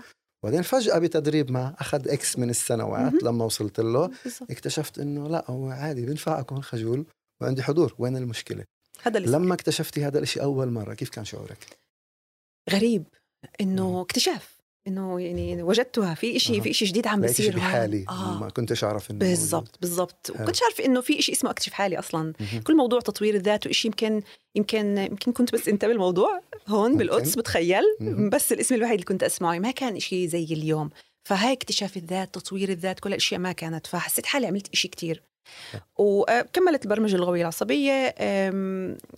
[0.43, 3.19] وبعدين فجأة بتدريب ما أخذ إكس من السنوات مهم.
[3.23, 4.07] لما وصلت له.
[4.23, 4.51] بالضبط.
[4.51, 7.05] اكتشفت إنه لا هو عادي بينفع اكون خجول
[7.41, 7.95] وعندي حضور.
[7.99, 8.63] وين المشكلة؟
[9.03, 9.31] هذا اللي.
[9.31, 11.57] لما اكتشفتي هذا الشيء أول مرة كيف كان شعورك
[12.71, 13.03] غريب.
[13.61, 16.63] إنه اكتشاف إنه يعني وجدتها في شيء أها.
[16.63, 17.55] في شيء جديد عم بيصير.
[17.55, 18.39] بحالي آه.
[18.39, 19.19] ما كنتش أعرف إنه.
[19.19, 20.29] بالضبط بالضبط.
[20.29, 22.61] وكنتش عارفه إنه في شيء اسمه اكتشف حالي أصلا مهم.
[22.61, 24.21] كل موضوع تطوير الذات وشيء يمكن
[24.55, 26.97] يمكن يمكن كنت بس انت بالموضوع هون ممكن.
[26.97, 28.29] بالقدس بتخيل مهم.
[28.29, 30.89] بس الاسم الوحيد اللي كنت أسمعه ما كان شيء زي اليوم
[31.23, 35.23] فهاي اكتشاف الذات تطوير الذات كل الأشياء ما كانت فحسيت حالي عملت شيء كتير
[35.97, 38.09] وكملت البرمجة اللغويه العصبية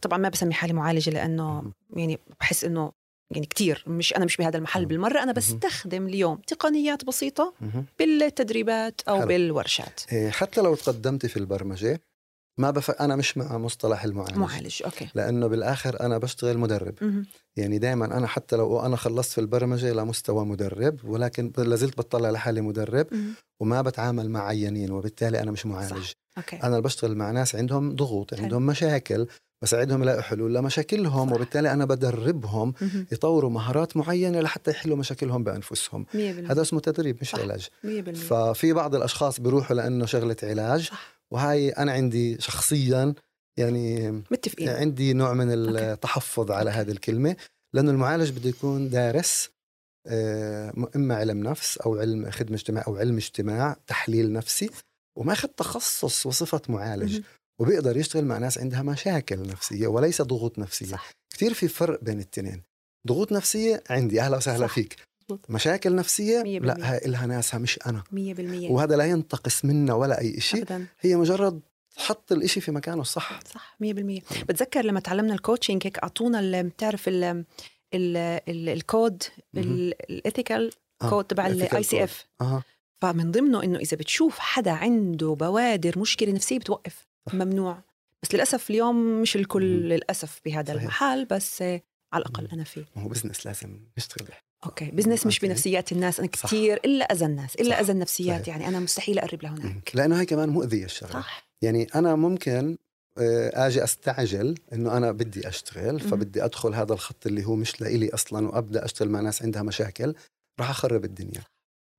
[0.01, 1.71] طبعا ما بسمي حالي معالجة لأنه.
[1.95, 2.91] يعني بحس إنه
[3.31, 4.85] يعني كتير مش أنا مش بهذا المحل.
[4.85, 5.31] بالمرة أنا.
[5.31, 7.53] بستخدم اليوم تقنيات بسيطة.
[7.99, 9.27] بالتدريبات أو حلو.
[9.27, 12.01] بالورشات إيه، حتى لو تقدمتي في البرمجة
[12.57, 12.91] ما بف...
[12.91, 17.25] أنا مش مع مصطلح المعالج معالج okay لأنه بالآخر أنا بشتغل مدرب مهم.
[17.55, 22.61] يعني دائما أنا حتى لو أنا خلصت في البرمجة لمستوى مدرب ولكن لازلت بطلع لحالي
[22.61, 23.33] مدرب مهم.
[23.59, 26.13] وما بتعامل مع عيانين وبالتالي أنا مش معالج صح.
[26.37, 28.43] okay أنا بشتغل مع ناس عندهم ضغوط حلو.
[28.43, 29.27] عندهم مشاكل
[29.63, 31.35] بساعدهم يلاقوا حلول لمشاكلهم صح.
[31.35, 33.07] وبالتالي أنا بدربهم مهم.
[33.11, 37.39] يطوروا مهارات معينة لحتى يحلوا مشاكلهم بأنفسهم 100% هذا اسمه تدريب مش صح.
[37.39, 43.13] علاج 100% ففي بعض الأشخاص بيروحوا لأنه شغلة علاج صح وهاي أنا عندي شخصيا
[43.57, 45.91] يعني متفقين عندي نوع من okay.
[45.93, 46.81] التحفظ على okay.
[46.81, 47.35] هذه الكلمة
[47.73, 49.49] لأنه المعالج بده يكون دارس
[50.07, 54.69] آه، إما علم نفس أو علم خدمة اجتماع أو علم اجتماع تحليل نفسي
[55.15, 57.23] وماخذ تخصص وصفة معالج مهم.
[57.59, 60.85] وبيقدر يشتغل مع ناس عندها مشاكل نفسية وليس ضغوط نفسية.
[60.85, 61.09] صح.
[61.33, 62.61] كثير في فرق بين الثنتين.
[63.07, 64.73] ضغوط نفسية عندي أهلا وسهلا صح.
[64.73, 64.95] فيك.
[65.49, 68.03] مشاكل نفسية؟ لا إلها ناسها مش أنا.
[68.11, 70.85] 100% وهذا لا ينتقص منا ولا أي شيء ابدا.
[70.99, 71.61] هي مجرد
[71.97, 73.39] حط الإشي في مكانه الصح.
[73.53, 73.85] صح 100%
[74.49, 77.23] بتذكر لما تعلمنا ال coaching هيك أعطونا ال- بتعرف ال
[77.93, 79.23] ال ال ال code.
[79.57, 80.71] ال ethical
[81.09, 82.25] كود تبع ال ICF.
[83.01, 87.33] فمن ضمنه إنه إذا بتشوف حدا عنده بوادر مشكلة نفسية بتوقف صح.
[87.33, 87.83] ممنوع
[88.23, 89.63] بس للأسف اليوم مش الكل.
[89.63, 90.81] للأسف بهذا صحيح.
[90.81, 91.81] المحل بس على
[92.15, 92.47] الأقل.
[92.53, 94.27] أنا فيه ما هو business لازم نشتغل
[94.65, 95.39] أوكي business مش.
[95.39, 96.27] بنفسيات الناس أنا.
[96.27, 97.81] كثير إلا أذى الناس إلا.
[97.81, 98.47] أذى النفسيات صحيح.
[98.47, 102.77] يعني أنا مستحيل أقرب لهناك لأنه هي كمان مؤذية الشغلة صح يعني أنا ممكن
[103.17, 105.99] آه، آجي أستعجل إنه أنا بدي أشتغل.
[105.99, 110.15] فبدي أدخل هذا الخط اللي هو مش لإلي أصلا وأبدأ أشتغل مع ناس عندها مشاكل
[110.59, 111.41] راح أخرب الدنيا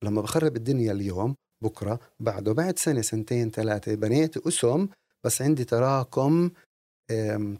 [0.02, 1.34] لما بخرب الدنيا اليوم
[1.64, 4.88] بكرة بعده بعد سنة سنتين ثلاثة بنيت أسم
[5.24, 6.50] بس عندي تراكم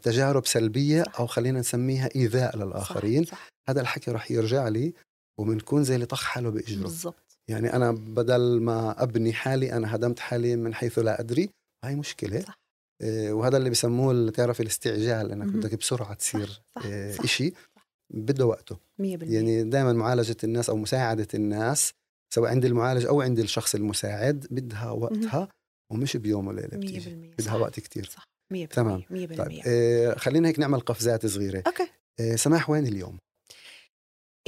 [0.01, 1.19] تجارب سلبية صح.
[1.19, 3.31] أو خلينا نسميها إيذاء للآخرين صح.
[3.31, 3.47] صح.
[3.69, 4.93] هذا الحكي راح يرجع لي
[5.39, 10.19] وبنكون زي اللي طخ حاله بإجره بالضبط يعني أنا بدل ما أبني حالي أنا هدمت
[10.19, 11.49] حالي من حيث لا أدري
[11.85, 12.59] هاي مشكلة صح.
[13.01, 15.47] إيه، وهذا اللي بسموه تعرف الاستعجال إنك.
[15.47, 16.83] بدك بسرعة تصير صح.
[17.23, 17.53] إشي
[18.13, 21.93] بده وقته 100% يعني دائما معالجة الناس أو مساعدة الناس
[22.33, 25.47] سواء عند المعالج أو عند الشخص المساعد بدها وقتها
[25.91, 26.99] ومش بيوم وليلة بتيجي
[27.35, 27.55] 100% بدها.
[27.55, 28.05] وقت كتير.
[28.05, 28.23] صح.
[28.53, 29.01] 100% تمام.
[29.01, 31.63] 100% طيب إيه خلينا هيك نعمل قفزات صغيرة.
[31.67, 31.87] أوكي.
[32.19, 33.17] إيه سماح وين اليوم؟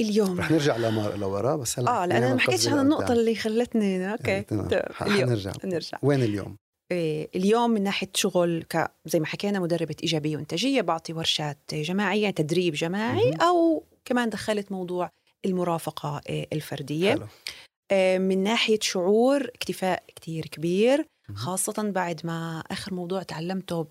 [0.00, 0.40] اليوم.
[0.40, 0.76] رح نرجع
[1.16, 3.12] لورا بس هلا آه لأن أنا ما حكيتش عن النقطة.
[3.12, 4.30] اللي خلتني أوكي.
[4.30, 4.68] يعني تمام.
[4.68, 4.82] تمام.
[4.92, 5.98] ح- اليوم حنرجع نرجع.
[6.02, 6.56] وين اليوم؟
[6.92, 12.30] إيه، اليوم من ناحية شغل ك زي ما حكينا مدربة إيجابية وإنتاجية بعطي ورشات جماعية
[12.30, 13.32] تدريب جماعي.
[13.32, 15.10] أو كمان دخلت موضوع
[15.46, 17.10] المرافقة إيه، الفردية.
[17.10, 17.26] حلو.
[17.92, 21.06] إيه، من ناحية شعور اكتفاء كتير كبير.
[21.34, 23.86] خاصة بعد ما آخر موضوع تعلمته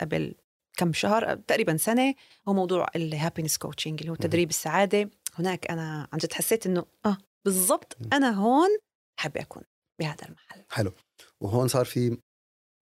[0.00, 0.34] قبل
[0.76, 2.14] كم شهر تقريبا سنة
[2.48, 4.16] هو موضوع ال happiness coaching اللي هو.
[4.16, 7.96] تدريب السعادة هناك أنا عن جد حسيت إنه آه بالضبط.
[8.12, 8.68] أنا هون
[9.20, 9.62] حابة أكون
[10.00, 10.92] بهذا المحل حلو
[11.40, 12.18] وهون صار في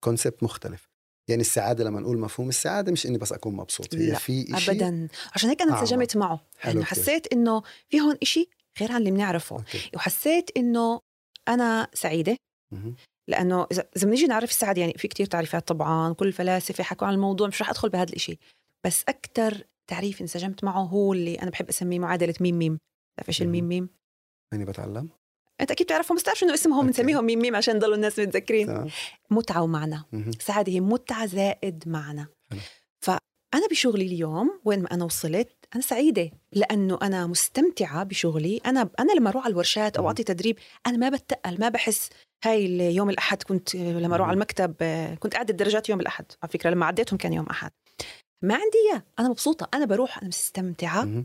[0.03, 0.89] concept مختلف
[1.29, 4.71] يعني السعادة لما نقول مفهوم السعادة مش إني بس أكون مبسوط هي لا، في إشي
[4.71, 5.77] ابدا عشان هيك أعمق.
[5.77, 6.85] انسجمت معه حلو كتير.
[6.85, 8.49] حسيت إنه في هون إشي
[8.81, 9.91] غير عن اللي بنعرفه أوكي.
[9.95, 10.99] وحسيت إنه
[11.47, 12.37] أنا سعيدة.
[13.27, 17.13] لأنه اذا إذا بنيجي نعرف السعادة يعني في كتير تعريفات طبعا كل الفلاسفه حكوا عن
[17.13, 18.39] الموضوع مش رح أدخل بهذا الإشي
[18.85, 22.77] بس أكثر تعريف انسجمت معه هو اللي أنا بحب أسميه معادلة ميم ميم
[23.13, 23.41] بتعرف إيش.
[23.41, 23.89] الميم ميم
[24.53, 25.09] أني بتعلم
[25.61, 26.85] أنت أكيد بتعرفهم بس تعرف انه اسمهم.
[26.85, 28.91] بنسميهم ميم ميم عشان يضلوا الناس متذكرين
[29.29, 30.31] متعة ومعنى مهم.
[30.39, 32.59] سعادة هي متعة زائد معنى حلو.
[32.99, 38.57] فأنا بشغلي اليوم وين ما أنا وصلت أنا سعيدة لأنه أنا مستمتعة بشغلي.
[38.65, 40.07] أنا أنا لما أروح على الورشات أو.
[40.07, 40.57] أعطي تدريب
[40.87, 42.09] أنا ما بتقل ما بحس
[42.45, 44.27] هاي اليوم الأحد كنت لما أروح.
[44.27, 44.75] على المكتب
[45.19, 46.25] كنت قاعدة الدرجات يوم الأحد.
[46.43, 47.71] على فكرة لما عديتهم كان يوم أحد.
[48.43, 49.03] ما عندي إياه.
[49.19, 49.69] أنا مبسوطة.
[49.73, 51.23] أنا بروح أنا مستمتعة.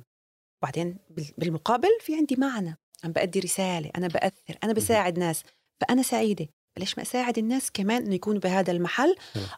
[0.62, 2.76] وبعدين بال- بالمقابل في عندي معنى.
[3.04, 5.42] عم بأدي رسالة أنا بأثر أنا بساعد ناس.
[5.80, 6.48] فأنا سعيدة.
[6.78, 9.16] ليش ما أساعد الناس كمان إنه يكونوا بهذا المحل.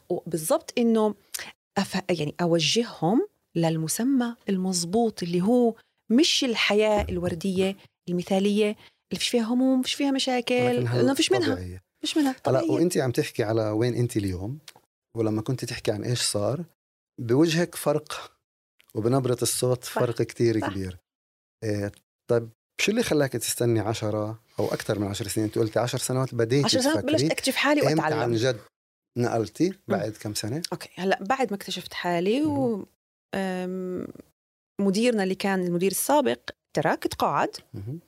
[0.08, 1.14] وبالضبط إنه
[1.78, 2.02] أف...
[2.10, 5.74] يعني أوجههم للمسمى المضبوط اللي هو
[6.10, 7.76] مش الحياة الوردية
[8.08, 8.76] المثالية
[9.12, 10.54] اللي فيش فيها هموم فيش فيها مشاكل
[10.86, 11.82] هلا إنه فيش منها طبيعية.
[12.00, 14.58] فيش منها هلا طبيعية وأنت عم تحكي على وين أنت اليوم
[15.16, 16.64] ولما كنت تحكي عن إيش صار
[17.20, 18.38] بوجهك فرق
[18.94, 19.92] وبنبرة الصوت صح.
[19.92, 20.68] فرق كتير صح.
[20.70, 20.98] كبير
[21.64, 21.92] إيه
[22.30, 22.48] طيب
[22.80, 26.64] شو اللي خلاك تستني عشرة أو أكثر من عشر سنين أنت قلتي عشر سنوات بديتي
[26.64, 27.04] عشر سنوات.
[27.04, 28.60] بلشت أكتشف حالي إمتى عن وأتعلم جد
[29.18, 32.86] نقلتي بعد كم سنة؟ أوكي هلا بعد ما اكتشفت حالي و
[34.80, 36.40] مديرنا اللي كان المدير السابق
[36.76, 38.00] ترك تقاعد مهم.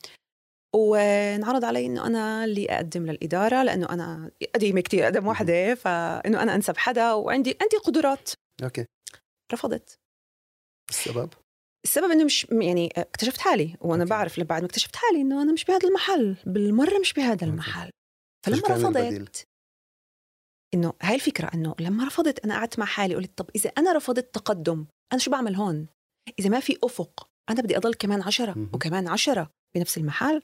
[0.77, 6.55] وانعرض علي إنه أنا اللي أقدم للإدارة لأنه أنا قديمه كتير اقدم وحدة فإنه أنا
[6.55, 8.31] أنسب حدا وعندي عندي قدرات
[8.63, 8.87] أوكي
[9.53, 9.99] رفضت
[10.91, 11.31] السبب؟
[11.85, 14.11] السبب إنه مش يعني اكتشفت حالي وأنا أوكي.
[14.11, 17.47] بعرف بعد ما اكتشفت حالي إنه أنا مش بهذا المحل بالمرة مش بهذا.
[17.47, 17.91] المحل
[18.47, 19.47] فلما؟ رفضت
[20.75, 24.35] إنه هاي الفكرة إنه لما رفضت أنا قعدت مع حالي قلت طب إذا أنا رفضت
[24.35, 25.87] تقدم أنا شو بعمل هون؟
[26.39, 28.71] إذا ما في أفق أنا بدي أضل كمان عشرة مهم.
[28.75, 30.43] وكمان عشرة بنفس المحل؟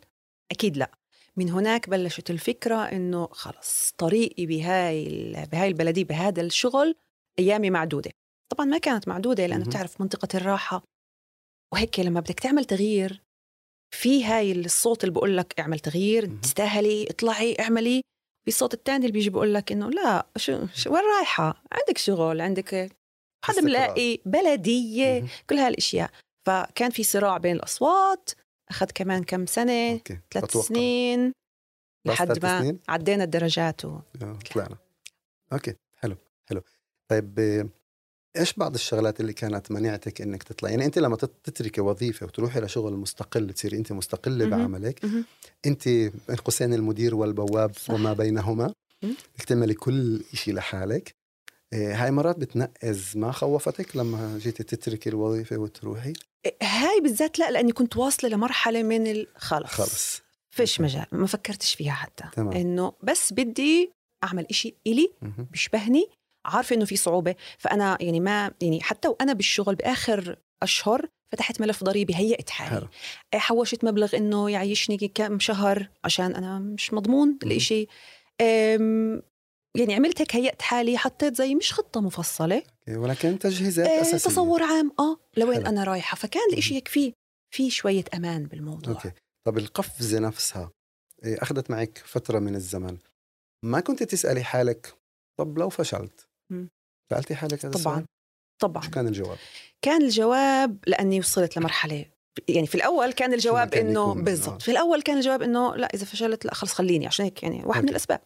[0.50, 0.90] أكيد لا.
[1.37, 6.94] من هناك بلشت الفكرة إنه خلص طريقي بهاي بهاي البلديه بهذا الشغل
[7.38, 8.11] أيامي معدودة.
[8.52, 9.64] طبعا ما كانت معدودة لأنه.
[9.64, 10.83] بتعرف منطقة الراحة.
[11.72, 13.22] وهيك لما بدك تعمل تغيير
[13.94, 16.26] في هاي الصوت اللي بقول لك اعمل تغيير.
[16.42, 18.02] تستاهلي اطلعي اعملي.
[18.44, 22.40] في الصوت الثاني اللي بيجي بقول لك إنه لا شو, شو وين رايحة؟ عندك شغل
[22.40, 22.96] عندك
[23.55, 23.61] حدا.
[23.61, 25.25] ملاقي بلدية.
[25.51, 26.11] كل هالأشياء
[26.47, 28.31] فكان في صراع بين الأصوات
[28.71, 30.69] أخذ كمان كم سنة أوكي ثلاث أتوقع.
[30.69, 31.33] سنين
[32.07, 33.99] لحد ما سنين؟ عدينا الدرجات و...
[34.23, 34.77] آه، طلعنا
[35.53, 36.63] أوكي حلو حلو
[37.09, 37.39] طيب
[38.37, 42.61] إيش بعض الشغلات اللي كانت منعتك إنك تطلع يعني أنت لما تت- تتركي وظيفة وتروحي
[42.61, 44.47] لشغل مستقل تصيري أنت مستقلة.
[44.47, 45.05] بعملك.
[45.67, 47.91] أنت بين قوسين المدير والبواب صح.
[47.95, 48.73] وما بينهما
[49.47, 51.15] تعملي كل شيء لحالك
[51.74, 56.12] هاي مرات بتنقز ما خوفتك لما جيتي تتركي الوظيفة وتروحي؟
[56.62, 60.22] هاي بالذات لا لأني كنت واصلة لمرحلة من الخلص خلص.
[60.50, 60.81] فيش.
[60.81, 62.24] مجال ما فكرتش فيها حتى.
[62.33, 62.52] تمام.
[62.52, 63.92] إنه بس بدي
[64.24, 65.48] أعمل إشي إلي مهم.
[65.50, 66.07] بيشبهني
[66.44, 67.35] عارفة إنه في صعوبة.
[67.59, 72.68] فأنا يعني ما يعني حتى وأنا بالشغل بآخر أشهر فتحت ملف ضريبي هيئت حلو.
[72.68, 72.88] حالي
[73.35, 77.87] حوشت مبلغ إنه يعيشني كم شهر عشان أنا مش مضمون الإشي.
[79.81, 82.57] يعني عملت هيك هيئت حالي حطيت زي مش خطة مفصلة
[82.89, 85.67] أوكي، ولكن تجهيزات آه، أساسية تصور عام آه لوين حلو.
[85.67, 87.12] أنا رايحة فكان الإشي هيك فيه
[87.55, 89.12] في شوية أمان بالموضوع أوكي
[89.47, 90.71] طب القفزة نفسها
[91.25, 92.97] إيه، أخذت معك فترة من الزمن
[93.65, 94.95] ما كنت تسألي حالك
[95.39, 96.69] طب لو فشلت مم.
[97.11, 98.07] سألتي حالك هذا طبعا السؤال؟
[98.61, 99.39] طبعا شو كان الجواب؟
[99.83, 102.05] كان الجواب لأني وصلت لمرحلة
[102.49, 104.59] يعني في الأول كان الجواب إنه يكون؟ بالضبط آه.
[104.59, 107.69] في الأول كان الجواب إنه لا إذا فشلت لا خلص خليني عشان هيك يعني واحد
[107.69, 107.91] من أوكي.
[107.91, 108.21] الأسباب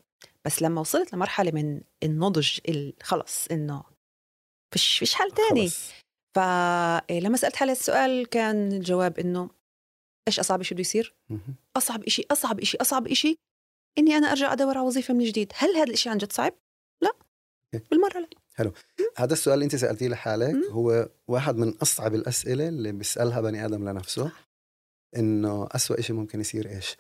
[0.47, 3.85] بس لما وصلت لمرحلة من النضج ال- خلص إنه
[4.75, 5.91] فيش فيش حل تاني خلص.
[6.37, 9.51] فلما سألت حالي السؤال كان الجواب إنه
[10.29, 11.15] إيش أصعب شيء بده يصير.
[11.77, 13.39] أصعب شيء أصعب شيء أصعب شيء
[13.99, 16.53] إني أنا أرجع أدور على وظيفة من جديد هل هذا الشيء عن جد صعب
[17.03, 17.13] لا.
[17.91, 18.29] بالمرة لا
[19.17, 20.55] هذا السؤال اللي أنت سألتيه لحالك.
[20.71, 24.33] هو واحد من أصعب الأسئلة اللي بيسألها بني آدم لنفسه
[25.17, 26.97] إنه أسوأ شيء ممكن يصير إيش؟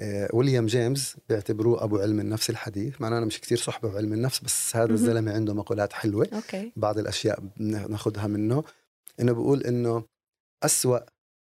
[0.00, 3.00] آه، ويليام جيمس بيعتبروه أبو علم النفس الحديث.
[3.00, 4.92] مع أنا مش كتير صحبة بعلم النفس بس هذا.
[4.92, 6.28] الزلمة عنده مقولات حلوة.
[6.32, 6.72] أوكي.
[6.76, 8.64] بعض الأشياء ناخذها منه.
[9.20, 10.04] إنه بيقول إنه
[10.64, 10.98] أسوأ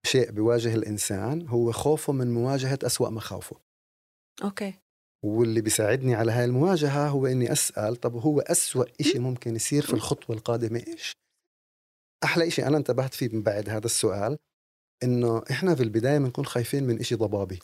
[0.07, 3.55] شيء بيواجه الإنسان هو خوفه من مواجهة أسوأ مخاوفه.
[4.43, 4.73] أوكي.
[5.25, 9.93] واللي بيساعدني على هاي المواجهة هو إني أسأل طب هو أسوأ شيء ممكن يصير في
[9.93, 11.13] الخطوة القادمة إيش؟
[12.23, 14.37] أحلى شيء أنا انتبهت فيه من بعد هذا السؤال
[15.03, 17.59] إنه إحنا في البداية بنكون خايفين من شيء ضبابي.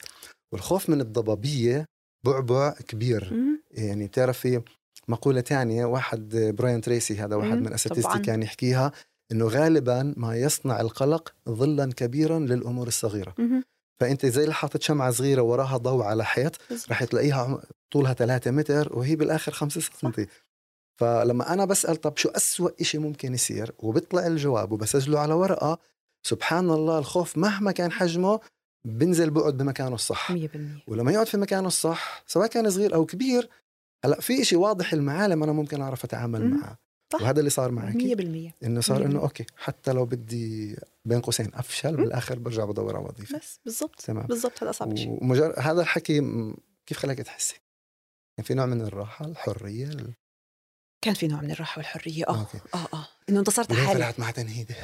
[0.52, 1.84] والخوف من الضبابية
[2.24, 3.62] بعبع كبير مم.
[3.70, 4.62] يعني بتعرفي
[5.08, 8.16] مقولة تانية واحد براين تريسي هذا واحد مم، من أساتذتي طبعاً.
[8.18, 8.92] كان يحكيها
[9.32, 13.64] إنه غالبا ما يصنع القلق ظلا كبيرا للأمور الصغيرة مهم.
[14.00, 16.52] فأنت زي اللي حاطط شمعة صغيرة وراها ضوء على حيط.
[16.90, 20.26] رح تلاقيها طولها 3 متر وهي بالآخر 5 سنتي
[21.00, 25.78] فلما أنا بسأل طب شو أسوأ إشي ممكن يصير وبيطلع الجواب وبسجله على ورقة
[26.26, 28.40] سبحان الله الخوف مهما كان حجمه
[28.88, 30.32] بنزل بقعد بمكانه الصح.
[30.32, 30.36] 100%
[30.86, 33.48] ولما يقعد في مكانه الصح سواء كان صغير أو كبير
[34.04, 36.60] هلأ في شيء واضح المعالم أنا ممكن أعرف أتعامل مم.
[36.60, 36.78] معه.
[37.12, 37.22] صح.
[37.22, 37.94] وهذا اللي صار معك.
[37.94, 39.20] 100% إنه صار إنه.
[39.20, 43.38] أوكي حتى لو بدي بين قوسين أفشل بالآخر برجع بدور على وظيفة.
[43.38, 44.00] بس بالضبط.
[44.00, 44.26] تمام.
[44.26, 45.18] بالضبط هذا اصعب شيء.
[45.22, 46.20] ومجرد هذا الحكي
[46.86, 47.54] كيف خلاك تحسي؟
[48.38, 50.14] يعني في نوع من الراحة الحرية ال-
[51.04, 52.24] كان في نوع من الراحة والحرية.
[52.28, 52.58] آه أوكي.
[52.74, 53.06] آه آه.
[53.28, 54.74] إنه انتصرت وليه حالي طلعت مع تنهيدي؟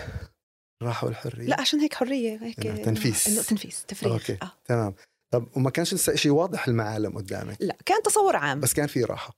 [0.83, 3.29] الراحه والحريه لا عشان هيك حرية هيك تنفيس.
[3.29, 4.39] إنه تنفيس تفريغ أوكي.
[4.43, 4.53] آه.
[4.65, 4.95] تمام
[5.33, 9.05] طب وما كانش لسه شيء واضح المعالم قدامك لا كان تصور عام بس كان في
[9.05, 9.33] راحة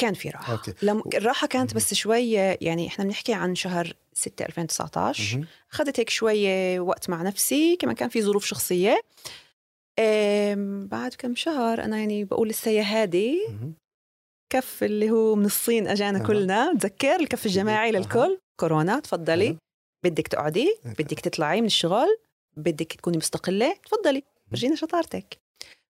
[0.00, 0.74] كان في راحة أوكي.
[0.82, 1.02] لم...
[1.14, 1.74] الراحة كانت.
[1.74, 5.46] بس شوي يعني إحنا بنحكي عن شهر 6 2019 مهم.
[5.72, 9.00] أخذت هيك شوية وقت مع نفسي كمان كان في ظروف شخصية
[10.90, 13.46] بعد كم شهر أنا يعني بقول لسه يا هادي.
[14.52, 16.26] كف اللي هو من الصين أجانا أها.
[16.26, 17.92] كلنا تذكر الكف الجماعي.
[17.92, 19.56] للكل كورونا تفضلي حلو.
[20.04, 20.76] بدك تقعدي.
[20.84, 22.16] بدك تطلعي من الشغل
[22.56, 25.38] بدك تكوني مستقلة تفضلي فرجينا شطارتك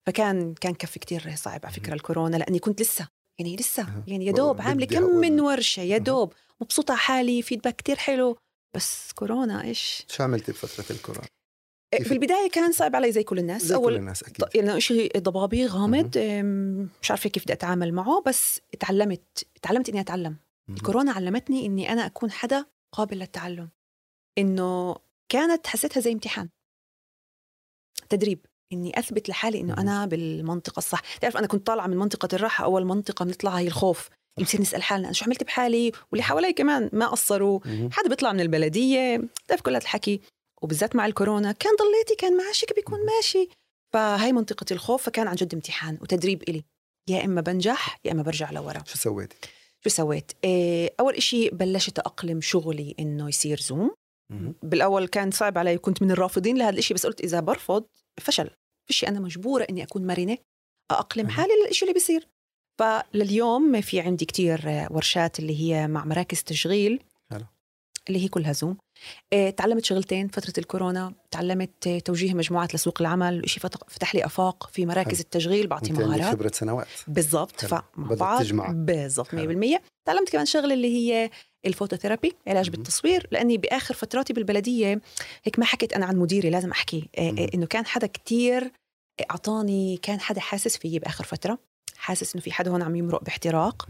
[0.05, 3.07] فكان كان كف كتير صعب على فكرة الكورونا لأني كنت لسه
[3.39, 4.03] يعني لسه.
[4.07, 5.03] يعني يا دوب عاملة كم.
[5.03, 5.97] من ورشة يا.
[5.97, 8.37] دوب مبسوطة حالي فيدباك كتير حلو
[8.75, 11.27] بس كورونا إيش شو عملتي بفترة الكورونا؟
[11.97, 14.81] كيف؟ بالبداية كان صعب علي زي كل الناس زي كل أول الناس أكيد ط- يعني
[14.81, 16.17] شيء ضبابي غامض
[17.01, 20.35] مش عارفة كيف بدي أتعامل معه بس تعلمت تعلمت إني أتعلم
[20.67, 20.77] مهم.
[20.77, 23.69] الكورونا علمتني إني أنا أكون حدا قابل للتعلم
[24.39, 24.95] إنه
[25.29, 26.49] كانت حسيتها زي امتحان.
[28.09, 28.45] تدريب.
[28.73, 29.73] إني أثبت لحالي إنه.
[29.77, 31.17] أنا بالمنطقة الصح.
[31.17, 34.09] تعرف أنا كنت طالعة من منطقة الراحة أول منطقة بنطلعها هي الخوف.
[34.41, 37.59] بصير نسأل حالنا أنا شو عملت بحالي؟ واللي حوالي كمان ما قصروا.
[37.91, 40.21] حدا بيطلع من البلدية بتعرف كل هذا الحكي.
[40.61, 43.49] وبالذات مع الكورونا كان ضليتي كان ماشي بيكون ماشي؟
[43.93, 46.63] فهي منطقة الخوف فكان عن جد امتحان وتدريب إلي.
[47.09, 48.83] يا إما بنجح يا إما برجع لورا.
[48.85, 49.35] شو سويتي؟
[49.83, 53.91] شو سويت؟ إيه أول إشي بلشت أقلم شغلي إنه يصير Zoom.
[54.63, 57.85] بالأول كان صعب علي كنت من الرافضين لهذا الإشي بس قلت إذا برفض
[58.21, 58.49] فشل
[58.87, 60.37] فيش أنا مجبورة إني أكون مرنة
[60.91, 61.29] أقلم.
[61.29, 62.27] حالي للإشي اللي بيصير
[62.79, 67.03] فلليوم في عندي كتير ورشات اللي هي مع مراكز تشغيل.
[68.07, 68.77] اللي هي كلها Zoom
[69.33, 74.69] إيه، تعلمت شغلتين فترة الكورونا تعلمت إيه، توجيه مجموعات لسوق العمل فت- فتح لي آفاق
[74.73, 75.19] في مراكز حلو.
[75.19, 77.65] التشغيل بعطي مهارات خبرة سنوات بالضبط.
[77.65, 78.43] فمع بعض.
[78.71, 79.37] بالضبط 100%
[79.77, 79.79] حلو.
[80.07, 81.29] تعلمت كمان شغلة اللي هي
[81.65, 82.69] الفوتوثيرابي علاج.
[82.69, 85.01] بالتصوير لأني بآخر فتراتي بالبلدية
[85.43, 87.09] هيك ما حكيت أنا عن مديري لازم أحكي.
[87.17, 88.71] إيه، إنه كان حدا كتير
[89.31, 91.59] أعطاني كان حدا حاسس فيي بآخر فترة
[91.97, 93.87] حاسس إنه في حدا هون عم يمرق باحتراق.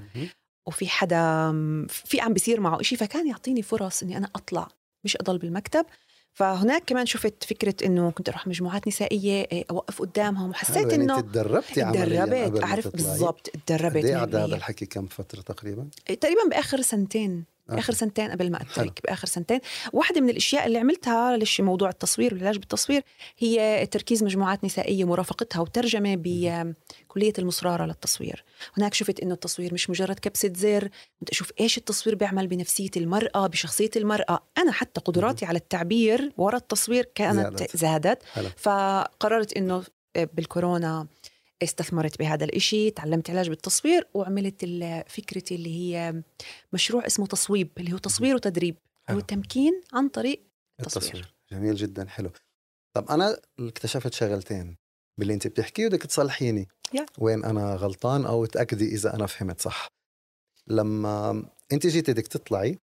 [0.65, 1.51] وفي حدا
[1.87, 4.67] في عم بيصير معه إشي فكان يعطيني فرص إني أنا أطلع
[5.03, 5.85] مش أضل بالمكتب
[6.33, 11.19] فهناك كمان شفت فكرة إنه كنت أروح مجموعات نسائية إيه، أوقف قدامهم وحسيت يعني إنه
[11.19, 11.81] أنت تدربتي
[12.49, 13.03] تدربت تطلعي.
[13.03, 14.53] بالضبط تدربت قد قعد هذا 100%.
[14.53, 15.87] الحكي كم فترة تقريبا؟
[16.21, 17.79] تقريبا بآخر سنتين أوكي.
[17.79, 18.67] آخر سنتين قبل ما حلو.
[18.69, 19.59] اترك بآخر سنتين.
[19.93, 23.03] واحدة من الأشياء اللي عملتها ليش موضوع التصوير والعلاج بالتصوير
[23.37, 28.43] هي تركيز مجموعات نسائية مرافقتها وترجمة بكليه المصرارة للتصوير.
[28.77, 30.89] هناك شفت إنه التصوير مش مجرد كبسة زر
[31.21, 34.39] بدي أشوف إيش التصوير بيعمل بنفسية المرأة بشخصية المرأة.
[34.57, 37.77] أنا حتى قدراتي على التعبير وراء التصوير كانت زادت.
[37.77, 38.23] زادت.
[38.33, 38.47] حلو.
[38.57, 39.83] فقررت إنه
[40.15, 41.07] بالكورونا
[41.63, 44.65] استثمرت بهذا الإشي تعلمت علاج بالتصوير وعملت
[45.07, 46.23] فكرتي اللي هي
[46.73, 49.15] مشروع اسمه تصويب اللي هو تصوير وتدريب حلو.
[49.15, 50.41] هو التمكين عن طريق
[50.79, 51.05] التصوير.
[51.05, 51.33] التصوير.
[51.51, 52.31] جميل جدا حلو.
[52.93, 54.75] طب أنا اكتشفت شغلتين
[55.17, 56.67] باللي أنت بتحكيه بدك تصلحيني.
[56.93, 57.05] يا.
[57.17, 59.87] وين أنا غلطان أو تأكدي إذا أنا فهمت صح.
[60.67, 62.77] لما أنت جيتي بدك تطلعي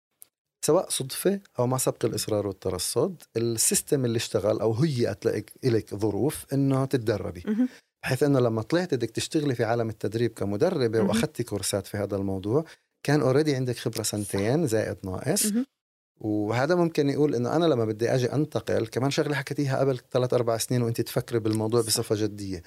[0.66, 5.26] سواء صدفة أو مع سبق الإصرار والترصد السيستم اللي اشتغل أو هيئت
[5.64, 7.44] لك ظروف إنه تتدربي.
[8.06, 11.08] بحيث إنه لما طلعت بدك تشتغلي في عالم التدريب كمدربة مهم.
[11.08, 12.66] وأخذتي كورسات في هذا الموضوع
[13.04, 15.52] كان اوريدي عندك خبرة سنتين زائد ناقص.
[16.22, 20.58] وهذا ممكن يقول إنه أنا لما بدي أجي أنتقل كمان شغلة حكيتيها قبل ثلاث أربع
[20.58, 21.82] سنين وانت تفكري بالموضوع.
[21.82, 22.64] بصفة جدية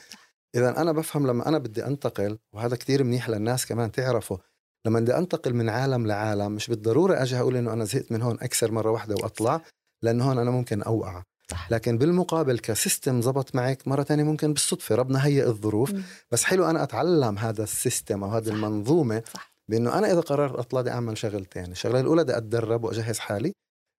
[0.55, 4.38] اذا أنا بفهم لما أنا بدي أنتقل وهذا كتير منيح للناس كمان تعرفه
[4.87, 8.38] لما بدي أنتقل من عالم لعالم مش بالضرورة أجي أقول إنه أنا زهقت من هون
[8.40, 9.61] أكسر مرة واحدة وأطلع
[10.03, 11.73] لأنه هون أنا ممكن أوقع صح.
[11.73, 15.95] لكن بالمقابل ك system زبط معك مرة تانية ممكن بالصدفة ربنا هيئ الظروف.
[15.95, 16.03] مم.
[16.31, 18.53] بس حلو أنا أتعلم هذا ال system أو هذه صح.
[18.53, 19.53] المنظومة صح.
[19.69, 23.53] بأنه أنا إذا قررت أطلع بدي أعمل شغلتين الشغلة الأولى بدي أتدرب وأجهز حالي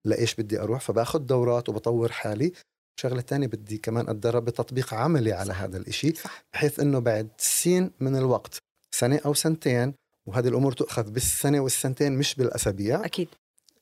[0.06, 2.52] لإيش بدي أروح فباخذ دورات وبطور حالي.
[2.98, 5.60] الشغلة الثانية بدي كمان أتدرب بتطبيق عملي على صح.
[5.62, 6.44] هذا الإشي صح.
[6.52, 8.58] بحيث إنه بعد سين من الوقت
[8.94, 9.94] سنة أو سنتين
[10.26, 13.28] وهذه الأمور تؤخذ بالسنة والسنتين مش بالأسابيع أكيد.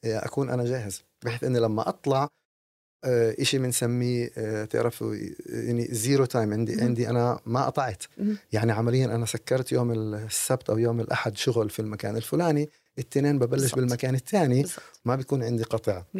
[0.04, 1.02] أكون أنا جاهز.
[1.24, 2.28] بحيث إني لما أطلع آه،
[3.04, 5.14] إشي بنسميه آه، تعرفوا
[5.46, 6.84] يعني zero time عندي مهم.
[6.84, 8.02] عندي أنا ما قطعت.
[8.52, 13.60] يعني عمليا أنا سكرت يوم السبت أو يوم الأحد شغل في المكان الفلاني الاثنين ببلش
[13.60, 13.78] بالضبط.
[13.78, 14.66] بالمكان الثاني
[15.04, 16.18] ما بيكون عندي قطع 100%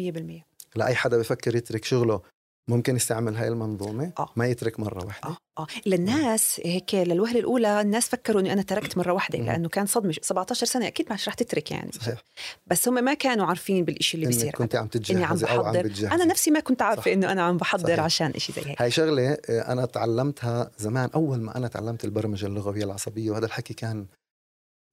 [0.75, 2.21] لأي حدا بفكر يترك شغله
[2.67, 4.29] ممكن يستعمل هاي المنظومة آه.
[4.35, 5.29] ما يترك مرة واحدة.
[5.29, 5.67] آه آه.
[5.85, 9.45] للناس هيك للوهلة الأولى الناس فكروا اني أنا تركت مرة واحدة مم.
[9.45, 10.13] لأنه كان صدمة.
[10.21, 11.91] 17 سنة أكيد مش رح تترك يعني.
[11.91, 12.23] صحيح.
[12.67, 14.51] بس هم ما كانوا عارفين بالإشي اللي بيصير.
[14.51, 16.07] كنت عم تتجهزي أو عم بتجهزي.
[16.07, 17.07] أنا نفسي ما كنت عارفة صح.
[17.07, 17.99] إنه أنا عم بحضر صحيح.
[17.99, 18.81] عشان إشي زي هيك.
[18.81, 21.09] هاي شغلة آه، أنا تعلمتها زمان.
[21.15, 24.05] أول ما أنا تعلمت البرمجة اللغوية العصبية وهذا الحكي كان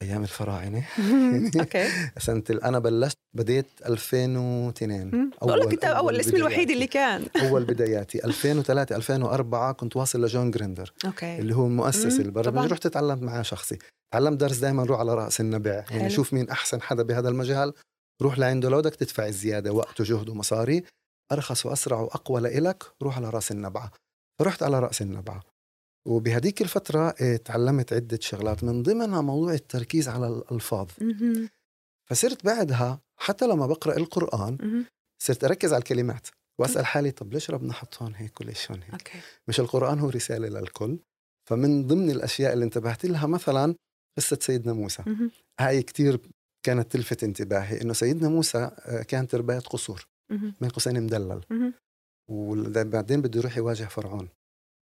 [0.02, 0.84] أيام الفراعنة.
[1.60, 1.88] أوكي.
[2.18, 5.30] سنة أنا بلشت بديت 2002 مم.
[5.42, 6.36] بقول لك أنت أول الاسم.
[6.36, 7.26] الوحيد اللي كان.
[7.48, 8.24] أول بداياتي.
[8.24, 11.38] 2003 2004 كنت واصل لجون جريندر أوكي.
[11.38, 12.66] اللي هو مؤسس طبعاً.
[12.66, 13.78] رحت تعلمت معاه شخصي.
[14.14, 16.10] تعلمت درس دائما روح على رأس النبع يعني.
[16.10, 17.72] شوف مين أحسن حدا بهذا المجال.
[18.22, 20.82] روح لعنده لو بدك تدفع الزيادة وقت وجهد ومصاري.
[21.32, 23.90] أرخص وأسرع وأقوى لإلك روح على رأس النبعه
[24.40, 25.42] فرحت على رأس النبعه
[26.06, 30.88] وبهديك الفترة آه، تعلمت عدة شغلات من ضمنها موضوع التركيز على الألفاظ.
[32.10, 34.84] فصرت بعدها حتى لما بقرأ القرآن.
[35.22, 36.26] صرت أركز على الكلمات
[36.60, 40.08] وأسأل حالي طب ليش ربنا حط هون هيك وليش هون هيك أوكي مش القرآن هو
[40.08, 40.98] رسالة للكل
[41.48, 43.74] فمن ضمن الأشياء اللي انتبهت لها مثلا
[44.18, 45.02] قصة سيدنا موسى.
[45.60, 46.20] هاي كتير
[46.66, 50.06] كانت تلفت انتباهي إنه سيدنا موسى آه، كانت رباية قصور.
[50.60, 51.40] بين قوسين مدلل.
[52.30, 54.28] وبعدين بده يروح يواجه فرعون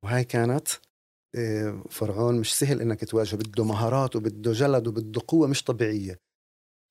[0.05, 0.69] وهاي كانت
[1.90, 6.18] فرعون مش سهل إنك تواجهه بده مهارات وبده جلد وبده قوة مش طبيعية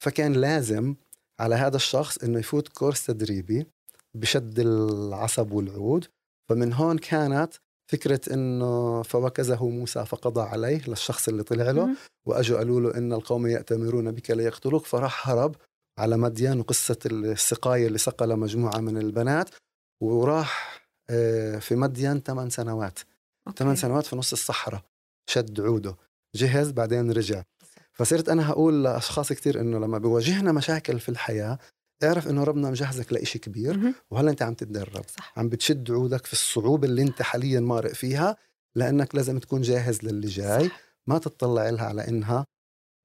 [0.03, 0.95] فكان لازم
[1.39, 3.65] على هذا الشخص إنه يفوت كورس تدريبي
[4.15, 6.06] بشد العصب والعود
[6.49, 7.53] فمن هون كانت
[7.91, 11.86] فكرة إنه فوكزه موسى فقضى عليه للشخص اللي طلع له.
[12.27, 15.56] وأجوا قالوا له إن القوم يأتمرون بك ليقتلوك فراح هرب
[15.99, 19.49] على مدين وقصة السقاية اللي سقى لمجموعة من البنات
[20.01, 22.99] وراح آه، في مدين ثمان سنوات.
[23.58, 24.84] ثمان سنوات في نص الصحراء
[25.29, 25.95] شد عوده
[26.36, 27.43] جهز بعدين رجع
[27.93, 31.58] فصرت أنا هقول لأشخاص كثير إنه لما بيواجهنا مشاكل في الحياة
[32.03, 33.93] اعرف إنه ربنا مجهزك لإشي كبير.
[34.12, 38.38] وهلا أنت عم تتدرب صح عم بتشد عودك في الصعوبه اللي أنت حاليا مارق فيها
[38.75, 40.82] لأنك لازم تكون جاهز للي جاي صح.
[41.08, 42.45] ما تطلع لها على إنها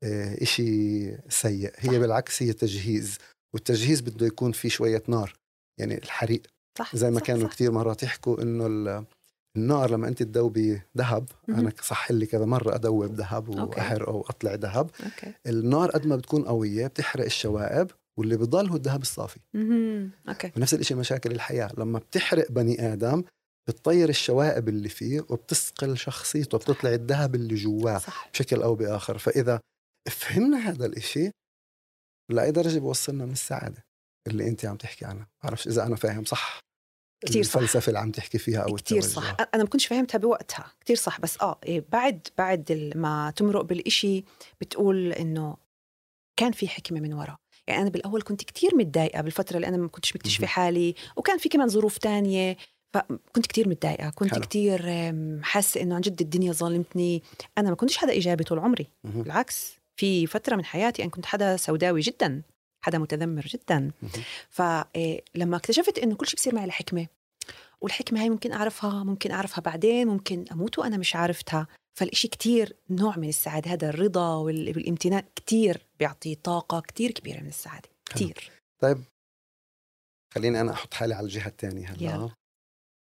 [0.05, 1.97] آه، إشي سيء هي صح.
[1.97, 3.19] بالعكس هي تجهيز
[3.55, 5.33] والتجهيز بده يكون فيه شوية نار
[5.81, 6.43] يعني الحريق
[6.79, 7.27] صح زي ما صح.
[7.27, 7.55] كانوا صح.
[7.55, 8.67] كثير مرات يحكوا إنه
[9.59, 11.29] النار لما أنت تذوبي ذهب.
[11.49, 13.49] أنا صح لي كذا مرة أدوب ذهب.
[13.49, 14.91] واحرقه واطلع ذهب.
[15.47, 19.41] النار قد ما بتكون قوية بتحرق الشوائب واللي بضل هو الذهب الصافي.
[20.29, 20.53] أوكي.
[20.57, 21.71] ونفس الشيء مشاكل الحياة.
[21.79, 23.25] لما بتحرق بني آدم
[23.69, 28.01] بتطير الشوائب اللي فيه وبتسقل شخصيته بتطلع الذهب اللي جواه
[28.33, 29.19] بشكل أو بآخر.
[29.19, 29.61] فإذا
[30.11, 31.31] فهمنا هذا الإشي
[32.31, 33.85] لاي درجه بوصلنا من السعادة
[34.27, 35.29] اللي أنت عم تحكي عنها.
[35.45, 36.61] بعرفش إذا أنا فاهم صح.
[37.21, 37.57] كتير صح.
[37.57, 39.01] الفلسفة اللي عم تحكي فيها أو التوجه.
[39.01, 43.61] صح أنا ما كنتش فاهمتها بوقتها كتير صح بس آه إيه بعد بعد ما تمرق
[43.63, 44.25] بالإشي
[44.61, 45.57] بتقول إنه
[46.37, 49.89] كان في حكمة من ورا يعني أنا بالأول كنت كتير متضايقة بالفترة اللي أنا ما
[49.89, 50.47] كنتش مكتشفة.
[50.47, 52.57] حالي وكان في كمان ظروف تانية
[52.95, 54.41] فكنت كتير متضايقة كنت حلو.
[54.41, 57.23] كتير أم، حاسة إنه عن جد الدنيا ظلمتني
[57.59, 59.23] أنا ما كنتش حدا إيجابي طول عمري مهم.
[59.23, 62.43] بالعكس في فترة من حياتي أنا كنت حدا سوداوي جدا
[62.89, 63.91] حدا متذمر جدا.
[64.51, 67.07] فلما اكتشفت إنه كل شيء بصير معي لحكمه
[67.81, 73.17] والحكمة هاي ممكن أعرفها ممكن أعرفها بعدين ممكن أموت وأنا مش عارفتها فالإشي كتير نوع
[73.17, 78.15] من السعادة هذا الرضا وال- والامتنان كتير بيعطي طاقة كتير كبيرة من السعادة حلو.
[78.29, 78.51] كتير
[78.83, 78.99] طيب
[80.35, 82.31] خليني أنا أحط حالي على الجهة الثانية هلا.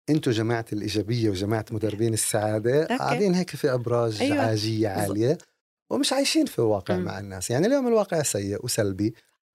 [0.10, 2.86] أنتوا جماعة الإيجابية وجماعة مدربين السعادة.
[2.86, 4.42] قاعدين هيك في أبراج أيوة.
[4.42, 4.88] عاجية.
[4.90, 5.38] عالية
[5.90, 6.98] ومش عايشين في الواقع.
[6.98, 9.14] مع الناس يعني اليوم الواقع سيء وسلبي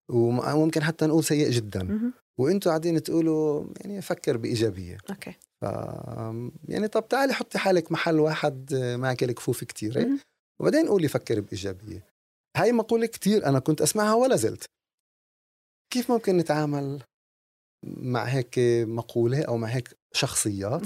[0.08, 2.12] وممكن حتى نقول سيء جدا.
[2.38, 4.98] وإنتوا قاعدين تقولوا يعني فكر بإيجابية.
[5.10, 5.34] أوكي.
[5.60, 5.64] ف
[6.68, 10.08] يعني طب تعالي حطي حالك محل واحد معك الكفوف كثيره.
[10.60, 12.06] وبعدين قولي فكر بإيجابية.
[12.56, 14.64] هاي مقولة كثير أنا كنت أسمعها ولا زلت.
[15.92, 17.02] كيف ممكن نتعامل
[17.86, 18.54] مع هيك
[18.86, 20.82] مقولة أو مع هيك شخصيات.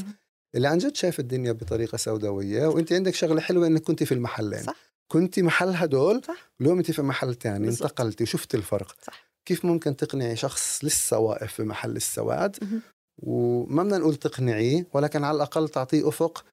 [0.55, 4.63] اللي عن جد شايف الدنيا بطريقة سوداوية وأنت عندك شغلة حلوة إنك كنت في المحلين.
[4.63, 4.92] صح.
[5.13, 6.51] كنت محل هدول صح.
[6.61, 7.83] اليوم انت في محل تاني بالضبط.
[7.91, 8.97] انتقلتي وشفت الفرق.
[9.03, 9.33] صح.
[9.45, 12.83] كيف ممكن تقنعي شخص لسه واقف في محل السواد؟ مهم.
[13.23, 16.45] وما بدنا نقول تقنعيه ولكن على الأقل تعطيه أفق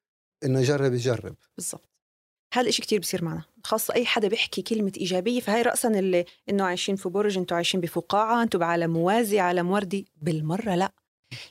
[0.44, 1.34] إنه يجرب يجرب.
[1.56, 1.88] بالضبط.
[2.54, 3.42] هذا الشيء كتير بصير معنا.
[3.64, 7.80] خاصة أي حدا بيحكي كلمة إيجابية فهي رأسا اللي إنه عايشين في برج أنتوا عايشين
[7.80, 10.92] بفقاعة أنتوا بعالم موازي عالم وردي بالمرة لا.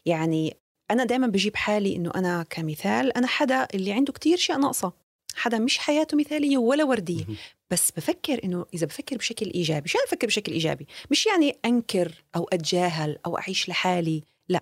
[0.05, 0.57] يعني
[0.91, 5.08] أنا دائما بجيب حالي إنه أنا كمثال أنا حدا اللي عنده كتير شيء ناقصة.
[5.35, 7.25] حدا مش حياته مثالية ولا وردية.
[7.71, 12.23] بس بفكر إنه إذا بفكر بشكل إيجابي شو يعني بفكر بشكل إيجابي؟ مش يعني أنكر
[12.35, 14.61] أو أتجاهل أو أعيش لحالي لا.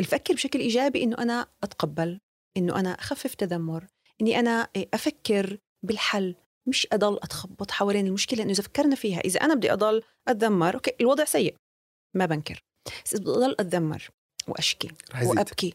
[0.00, 2.20] الفكر بشكل إيجابي إنه أنا أتقبل
[2.56, 3.86] إنه أنا أخفف تذمر
[4.20, 6.34] إني أنا أفكر بالحل.
[6.68, 10.92] مش أضل أتخبط حوالين المشكلة إنه إذا فكرنا فيها إذا أنا بدي أضل أتذمر أوكي
[11.00, 11.54] الوضع سيء
[12.14, 12.62] ما بنكر.
[13.04, 14.10] بس بدي أضل أتذمر
[14.48, 15.74] وأشكي رح وأبكي.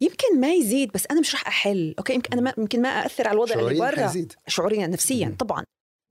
[0.00, 1.94] يمكن ما يزيد بس أنا مش رح أحل.
[1.98, 5.36] أوكي؟ يمكن أنا ما يمكن ما اثر على الوضع اللي برا شعوريا نفسيا مم.
[5.36, 5.64] طبعا.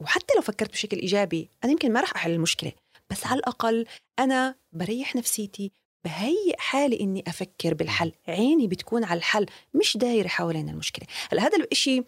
[0.04, 2.72] وحتى لو فكرت بشكل إيجابي أنا يمكن ما رح أحل المشكلة.
[3.12, 3.86] بس على الأقل
[4.20, 5.72] أنا بريح نفسيتي
[6.06, 8.12] بهيئ حالي إني أفكر بالحل.
[8.28, 11.08] عيني بتكون على الحل مش دايرة حوالين المشكلة.
[11.32, 12.04] هلأ هذا الشيء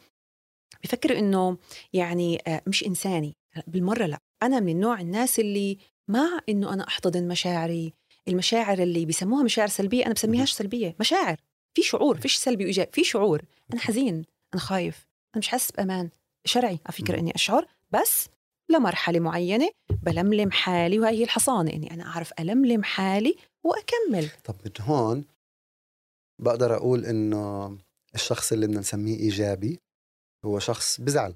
[0.83, 1.57] بفكر إنه
[1.93, 3.33] يعني آه، مش إنساني.
[3.67, 4.17] بالمرة لأ.
[4.43, 5.77] أنا من نوع الناس اللي
[6.09, 7.93] مع إنه أنا أحتضن مشاعري.
[8.27, 11.37] المشاعر اللي بيسموها مشاعر سلبية أنا بسميهاش سلبية مشاعر.
[11.77, 13.41] في شعور فيش سلبي وإيجابي في شعور.
[13.73, 16.09] أنا حزين أنا خايف أنا مش حاسس بأمان.
[16.45, 17.19] شرعي على فكرة.
[17.19, 18.29] إني أشعر بس
[18.69, 19.69] لمرحله معينة
[20.03, 24.29] بلملم حالي وهي هي الحصانة إني أنا أعرف ألملم حالي وأكمل.
[24.43, 25.25] طب من هون
[26.41, 27.77] بقدر أقول إنه
[28.15, 29.79] الشخص اللي بدنا نسميه إيجابي
[30.45, 31.33] هو شخص بزعل.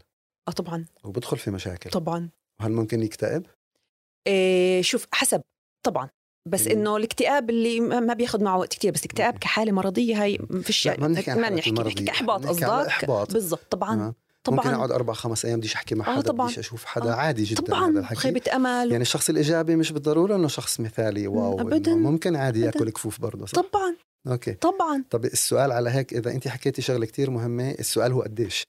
[0.48, 0.86] آه طبعا.
[1.04, 1.90] وبدخل في مشاكل.
[1.90, 2.30] طبعا.
[2.60, 3.46] وهل ممكن يكتئب؟
[4.28, 5.42] إيه شوف حسب.
[5.84, 6.10] طبعا.
[6.48, 6.68] بس.
[6.68, 9.38] إنه الاكتئاب اللي ما بياخذ معه وقت كتير بس الاكتئاب.
[9.38, 13.34] كحالة مرضية هي ما فيش ما بنحكي عن ما المرضية، بنحكي احباط قصدك.
[13.34, 14.14] بالضبط طبعا؟
[14.44, 16.46] طبعا ممكن أقعد أربع خمس أيام بديش أحكي مع آه حدا طبعاً.
[16.46, 17.16] بديش أشوف حدا آه.
[17.16, 21.28] عادي جدا هذا طبعا الحكي خيبة أمل يعني الشخص الإيجابي مش بالضرورة إنه شخص مثالي
[21.28, 21.94] واو أبداً.
[21.96, 22.78] ممكن عادي أبداً.
[22.80, 23.96] ياكل كفوف برضه صح؟ طبعا
[24.28, 28.64] أوكي طبعا طب السؤال على هيك إذا انت حكيتي شغلة كتير مهمة السؤال هو قديش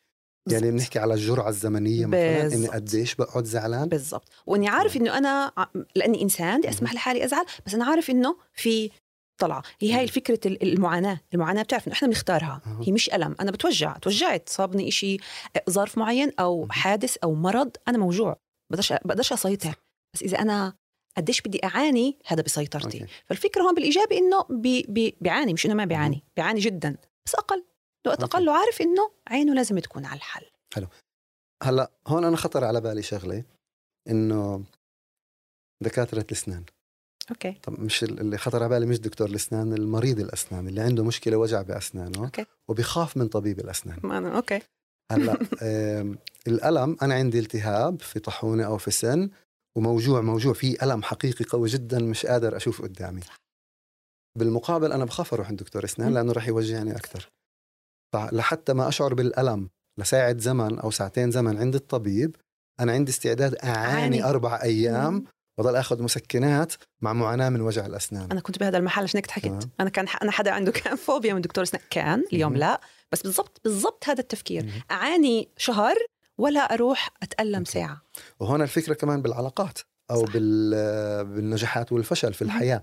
[0.50, 0.70] يعني.
[0.70, 2.68] بنحكي على الجرعة الزمنية مثلا إني.
[2.68, 4.28] قديش بقعد زعلان؟ بالضبط.
[4.46, 5.52] وإني عارف إنه أنا
[5.96, 8.90] لأني إنسان بدي أسمح لحالي أزعل بس أنا عارف إنه في
[9.40, 9.62] طلعة.
[9.80, 10.08] هي هاي
[10.46, 11.20] ال- المعاناة.
[11.34, 12.60] المعاناة بتعرف إنه إحنا بنختارها.
[12.86, 13.34] هي مش ألم.
[13.40, 13.92] أنا بتوجع.
[13.96, 14.48] توجعت.
[14.48, 15.16] صابني إشي
[15.70, 16.66] ظرف معين أو.
[16.70, 18.36] حادث أو مرض أنا موجوع.
[18.70, 19.74] بقدرش بقدرش أسيطر.
[20.14, 20.74] بس إذا أنا
[21.16, 23.12] قديش بدي أعاني هذا بسيطرتي أوكي.
[23.26, 25.52] فالفكرة هون بالإيجابي إنه بي بي بيعاني.
[25.52, 26.24] مش إنه ما بيعاني.
[26.36, 26.96] بيعاني جدا.
[27.26, 27.64] بس أقل.
[28.06, 28.24] أوكي.
[28.24, 30.46] أقل وعارف إنه عينه لازم تكون على الحل.
[31.62, 33.44] هلأ هون أنا خطر على بالي شغلة
[34.08, 34.64] إنه
[35.82, 36.64] دكاترة الأسنان.
[37.30, 37.52] أوكي.
[37.52, 41.36] طب مش ال- اللي خطر على بالي مش دكتور الأسنان المريض الأسنان اللي عنده مشكلة
[41.36, 42.44] وجع بأسنانه أوكي.
[42.68, 43.98] وبيخاف من طبيب الأسنان.
[44.02, 44.60] ما أنا أوكي.
[45.12, 45.38] هلأ
[46.48, 49.30] الألم أنا عندي التهاب في طاحونة أو في سن
[49.76, 53.20] وموجوع موجوع في ألم حقيقي قوي جدا مش قادر أشوف قدامي.
[54.38, 56.14] بالمقابل أنا بخاف أروح عند دكتور أسنان.
[56.14, 57.28] لأنه راح يوجعني أكثر.
[58.12, 62.36] فلحتى ما أشعر بالألم لساعة زمن أو ساعتين زمن عند الطبيب
[62.80, 64.24] أنا عندي استعداد أعاني عاني.
[64.24, 65.24] أربع أيام مم.
[65.58, 69.26] وضل آخذ مسكنات مع معاناة من وجع الأسنان أنا كنت بهذا المحل عشان هيك.
[69.26, 72.56] ضحكت أنا كان أنا حدا عنده كان فوبيا من دكتور أسنان كان اليوم.
[72.56, 72.80] لا
[73.12, 74.70] بس بالضبط بالضبط هذا التفكير مم.
[74.90, 75.94] أعاني شهر
[76.38, 77.64] ولا أروح أتألم.
[77.64, 78.02] ساعة
[78.40, 79.78] وهون الفكرة كمان بالعلاقات
[80.10, 80.32] أو صح.
[80.32, 82.82] بال بالنجاحات والفشل في الحياة.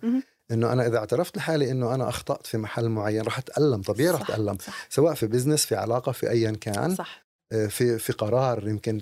[0.52, 4.22] إنه أنا إذا اعترفت لحالي إنه أنا أخطأت في محل معين رح أتألم طبيعي رح
[4.22, 4.88] أتألم صح.
[4.89, 7.30] سواء في بزنس في علاقة في ايا كان صح.
[7.52, 9.02] آه، في في قرار يمكن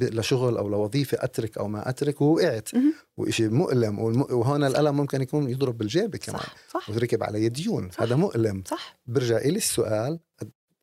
[0.00, 2.68] لشغل أو لوظيفه أترك أو ما أترك ووقعت.
[3.16, 6.40] وإشي مؤلم وهون الألم ممكن يكون يضرب بالجيب كمان.
[6.40, 6.90] صح صح.
[6.90, 7.90] وتركب علي ديون.
[7.90, 8.02] صح.
[8.02, 8.62] هذا مؤلم.
[8.66, 8.98] صح.
[9.06, 10.20] برجع إلي السؤال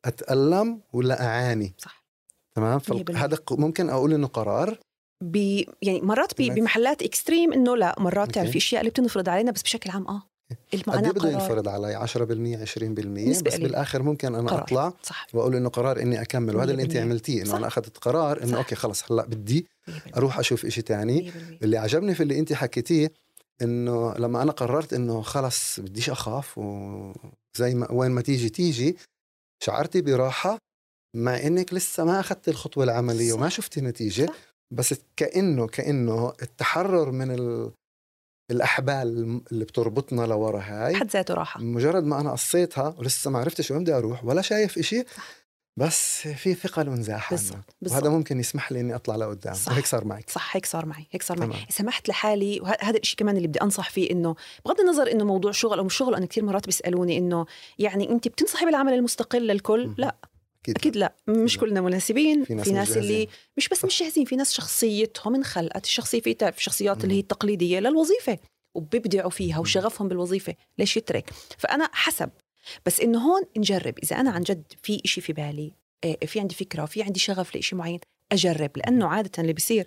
[0.04, 2.06] أتألم ولا أعاني؟ صح.
[2.54, 2.80] تمام.
[3.14, 4.78] هذا ممكن أقول إنه قرار.
[5.22, 5.36] ب
[5.82, 6.58] يعني مرات ب- بالعكس.
[6.60, 8.28] بمحلات extreme إنه لا مرات.
[8.28, 11.68] بتعرف في أشياء اللي بتنفرض علينا بس بشكل عام آه قد المعاناة إيه بده ينفرض
[11.68, 13.68] علي 10% 20% نسبة بس قليلة.
[13.68, 14.62] بالآخر ممكن أنا قرار.
[14.62, 16.96] أطلع صح وأقول إنه قرار إني أكمل وهذا اللي أنت 100%.
[16.96, 17.56] عملتيه إنه.
[17.56, 18.56] أنا أخذت قرار إنه.
[18.58, 19.92] أوكي خلص هلأ بدي 100%.
[20.16, 21.34] أروح أشوف إشي تاني 100%.
[21.62, 23.12] اللي عجبني في اللي أنت حكيتيه
[23.62, 28.96] إنه لما أنا قررت إنه خلص بديش أخاف وزي ما وين ما تيجي تيجي
[29.64, 30.58] شعرتي براحة
[31.16, 33.36] مع إنك لسه ما اخذت الخطوة العملية صح.
[33.38, 34.55] وما شفتي نتيجة صح.
[34.74, 37.70] بس كأنه كأنه التحرر من ال...
[38.50, 39.08] الأحبال
[39.52, 41.60] اللي بتربطنا لورا هاي بحد ذاته راحة.
[41.60, 45.04] مجرد ما أنا قصيتها ولسه ما عرفتش وين بدي أروح ولا شايف إشي
[45.78, 49.54] بس في ثقل وانزاح بالضبط وهذا ممكن يسمح لي إني أطلع لقدام.
[49.54, 49.72] صح.
[49.72, 51.48] وهيك صار معك صح هيك صار معي هيك صار معي.
[51.48, 51.66] تمام.
[51.68, 55.78] سمحت لحالي وهذا الشيء كمان اللي بدي أنصح فيه إنه بغض النظر إنه موضوع شغل
[55.78, 57.46] أو مش شغل أنا كثير مرات بيسألوني إنه
[57.78, 59.94] يعني انت بتنصحي بالعمل المستقل للكل؟ مهم.
[59.98, 60.16] لا.
[60.70, 61.58] أكيد أكيد لا مش.
[61.58, 63.28] كلنا مناسبين في ناس في ناس اللي.
[63.56, 67.20] مش بس مش جاهزين في ناس شخصيتهم انخلقت الشخصية في تعرف الشخصيات اللي هي.
[67.20, 68.38] التقليدية للوظيفه
[68.74, 69.58] وبيبدعوا فيها.
[69.58, 72.30] وشغفهم بالوظيفة ليش يترك فأنا حسب
[72.86, 75.72] بس إنه هون نجرب إذا أنا عن جد في إشي في بالي
[76.04, 78.00] آه، في عندي فكرة وفي عندي شغف لإشي معين
[78.32, 79.86] أجرب لأنه عادة اللي بيصير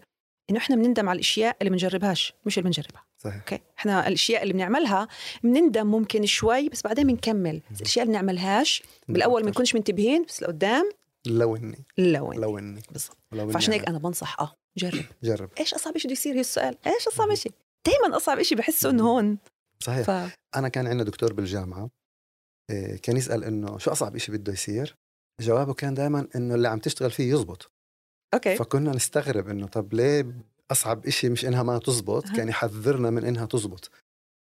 [0.49, 3.35] إنه إحنا بنندم على الأشياء اللي بنجربهاش مش اللي بنجربها صحيح.
[3.35, 5.07] أوكي؟ إحنا الأشياء اللي بنعملها
[5.43, 7.61] بنندم ممكن شوي بس بعدين بنكمل.
[7.71, 10.89] بس الأشياء اللي بنعملهاش بالأول ما نكونش منتبهين بس لقدام
[11.25, 11.85] لو إني.
[11.97, 12.81] لو إني.
[12.91, 13.17] بالضبط.
[13.31, 13.87] لو إني فعشان هيك.
[13.87, 13.97] أنا.
[13.97, 15.05] بنصح آه جرب.
[15.23, 15.49] جرب.
[15.59, 16.77] إيش أصعب شيء بده يصير؟ هي السؤال.
[16.87, 17.51] إيش أصعب شيء
[17.85, 19.37] دائما أصعب شيء بحسه إنه هون.
[19.79, 20.05] صحيح.
[20.05, 20.37] ف...
[20.55, 21.89] أنا كان عندنا دكتور بالجامعة
[22.69, 24.95] إيه، كان يسأل إنه شو أصعب إشي بده يصير؟
[25.41, 27.71] جوابه كان دائما إنه اللي عم تشتغل فيه يزبط.
[28.33, 28.55] أوكي.
[28.55, 30.33] فكنا نستغرب إنه طب ليه
[30.71, 32.25] أصعب إشي مش إنها ما تزبط.
[32.29, 33.91] كان يحذرنا من إنها تزبط.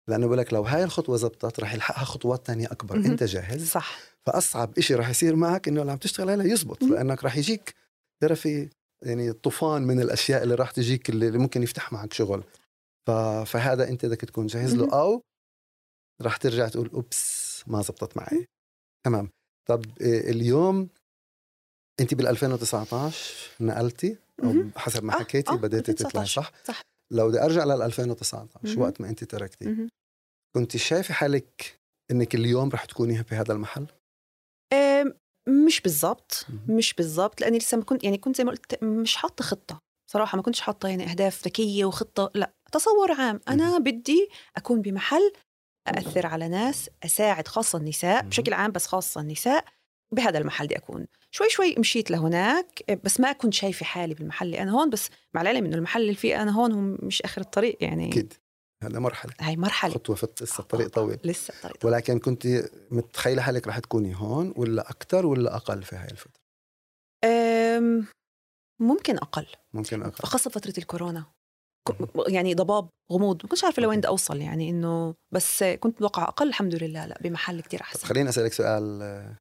[0.09, 2.99] لأنه بقول لك لو هاي الخطوة زبطت رح يلحقها خطوات تانية أكبر.
[2.99, 3.11] مهم.
[3.11, 3.99] أنت جاهز؟ صح.
[4.27, 6.95] فأصعب إشي رح يصير معك إنه اللي عم تشتغل عليها يزبط مم.
[6.95, 7.75] لأنك رح يجيك
[8.23, 8.69] تعرفي
[9.03, 12.45] يعني طوفان من الأشياء اللي راح تجيك اللي ممكن يفتح معك شغل.
[13.07, 13.11] ف...
[13.47, 15.01] فهذا أنت بدك تكون جاهز له.
[15.01, 15.23] أو
[16.23, 18.47] رح ترجع تقول أوبس ما زبطت معي.
[19.07, 19.29] تمام.
[19.69, 20.89] طب إيه، اليوم
[22.01, 24.55] انت بال 2019 نقلتي أو.
[24.77, 26.43] حسب ما آه، حكيتي آه، بديتي تطلعي 2019.
[26.43, 26.81] صح؟ صح.
[27.13, 28.81] لو بدي أرجع لل 2019 مهم.
[28.81, 29.89] وقت ما انت تركتي.
[30.57, 31.79] كنت شايفة حالك
[32.11, 33.87] إنك اليوم رح تكوني بهذا المحل؟
[34.73, 35.15] آم،
[35.67, 36.47] مش بالضبط.
[36.69, 39.79] مش بالضبط لأني لسه ما كنت يعني كنت زي ما قلت مش حاطة خطة
[40.13, 45.33] صراحة ما كنتش حاطة يعني أهداف ذكية وخطة لا تصور عام أنا بدي أكون بمحل
[45.89, 48.23] أأثر على ناس أساعد خاصة النساء.
[48.23, 49.65] بشكل عام بس خاصة النساء
[50.13, 51.07] بهذا المحل بدي أكون.
[51.31, 54.47] شوي شوي مشيت لهناك بس ما كنت شايفة حالي بالمحل.
[54.47, 57.41] اللي أنا هون بس مع العلم انه المحل اللي فيه أنا هون هو مش آخر
[57.41, 58.09] الطريق يعني.
[58.09, 58.35] أكيد.
[58.83, 59.33] هذا مرحلة.
[59.41, 59.95] هاي مرحلة.
[59.95, 61.19] خطوة في لسه الطريق طويل.
[61.25, 61.95] لسه الطريق طويل.
[61.95, 62.47] ولكن كنت
[62.91, 66.41] متخيلة حالك رح تكوني هون ولا أكثر ولا أقل في هاي الفترة؟
[67.25, 68.07] أم،
[68.81, 69.47] ممكن أقل.
[69.73, 70.29] ممكن أقل.
[70.29, 71.25] خاصة فترة الكورونا.
[72.29, 73.37] يعني ضباب غموض.
[73.43, 77.07] ما كنتش عارفة لوين بدي أوصل يعني إنه بس كنت متوقع أقل الحمد لله.
[77.07, 79.37] لا بمحل كتير طب أحسن خليني أسألك سؤال آه،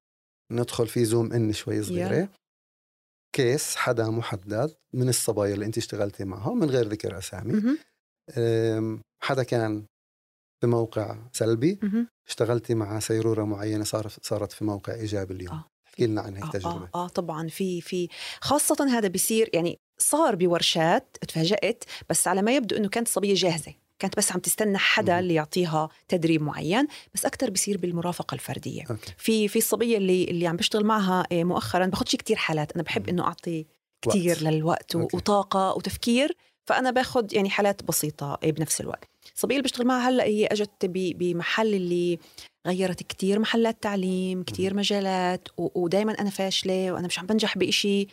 [0.52, 2.30] ندخل فيه زوم إن شوي صغيرة يلا.
[3.36, 7.78] كيس حدا محدد من الصبايا اللي أنت اشتغلتي معهم من غير ذكر أسامي.
[8.38, 9.86] أم، حدا كان
[10.62, 12.08] في موقع سلبي مهم.
[12.28, 15.68] اشتغلتي مع سيرورة معينة صارت صارت في موقع إيجابي اليوم آه.
[15.88, 18.10] احكي لنا عن هيك آه, تجربه آه, آه طبعا في في
[18.41, 23.74] خاصة هذا بيصير يعني صار بورشات تفاجأت بس على ما يبدو إنه كانت الصبية جاهزة
[24.00, 25.20] كانت بس عم تستنى حدا.
[25.20, 30.47] اللي يعطيها تدريب معين بس أكثر بيصير بالمرافقة الفردية أوكي في في الصبية اللي اللي
[30.47, 33.10] عم بشتغل معها آه، مؤخرا باخذش كتير حالات أنا بحب.
[33.10, 33.66] إنه أعطي
[34.02, 34.43] كتير وقت.
[34.43, 35.18] للوقت أوكي.
[35.18, 36.36] وطاقة وتفكير
[36.68, 40.86] فأنا باخذ يعني حالات بسيطة آه، بنفس الوقت الصبية اللي بشتغل معها هلأ هي إجت
[40.86, 42.20] بمحل اللي
[42.68, 48.08] غيرت كتير محلات تعليم كتير مجالات ودائما أنا فاشلة وأنا مش عم بنجح بإشي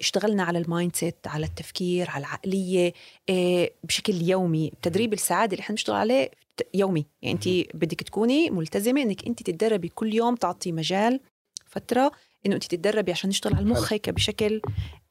[0.00, 2.92] اشتغلنا على ال mindset على التفكير على العقلية
[3.28, 6.30] إيه، بشكل يومي التدريب السعادة اللي إحنا بنشتغل عليه
[6.74, 11.20] يومي يعني انت بدك تكوني ملتزمة إنك انت تتدربي كل يوم تعطي مجال
[11.66, 12.12] فترة
[12.46, 13.92] إنه انت تتدربي عشان نشتغل على المخ.
[13.92, 14.60] هيك بشكل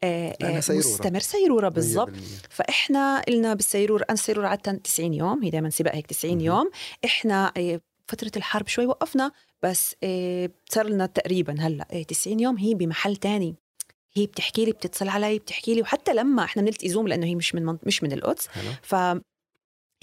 [0.04, 0.80] آه، آه، سيرورة.
[0.80, 2.14] مستمر سيرورة بالضبط 100%.
[2.50, 6.46] فإحنا قلنا بالسيرورة أنا السيرورة عادة 90 يوم هي دائما سباق هيك 90 مهم.
[6.46, 6.70] يوم
[7.06, 9.32] إحنا آه، فترة الحرب شوي وقفنا
[9.64, 9.96] بس
[10.70, 13.56] صار لنا تقريبا هلأ آه، 90 يوم هي بمحل تاني
[14.14, 17.56] هي بتحكي لي بتتصل علي بتحكي لي وحتى لما إحنا بنلتقي زوم لأنه هي مش
[17.56, 18.48] من مش من القدس.
[18.48, 18.72] حلو.
[18.84, 18.96] ف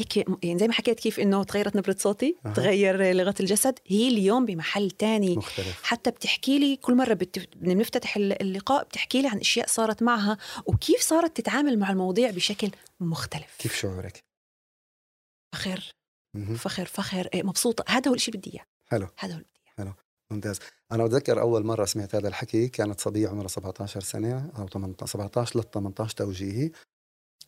[0.01, 2.53] هيك يعني زي ما حكيت كيف إنه تغيرت نبرة صوتي أها.
[2.53, 3.79] تغير لغة الجسد.
[3.87, 5.37] هي اليوم بمحل تاني.
[5.37, 5.83] مختلف.
[5.83, 11.01] حتى بتحكي لي كل مرة بت- بنفتتح اللقاء بتحكي لي عن أشياء صارت معها وكيف
[11.01, 13.57] صارت تتعامل مع المواضيع بشكل مختلف.
[13.59, 14.21] كيف شعورك؟
[15.55, 15.93] فخر.
[16.35, 16.57] مهم.
[16.57, 17.29] فخر فخر.
[17.35, 17.85] إيه، مبسوطة.
[17.89, 18.65] هذا هو الشيء اللي بدي إياه.
[18.87, 19.09] حلو.
[19.19, 19.97] هذا هو اللي بدي إياه.
[20.31, 20.59] ممتاز.
[20.93, 25.61] أنا بتذكر أول مرة سمعت هذا الحكي كانت صبية عمرها 17 سنة أو 18 17
[25.61, 26.71] ل 18 توجيهي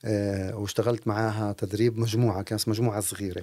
[0.04, 3.40] أه واشتغلت معاها تدريب مجموعة كانت مجموعة صغيرة.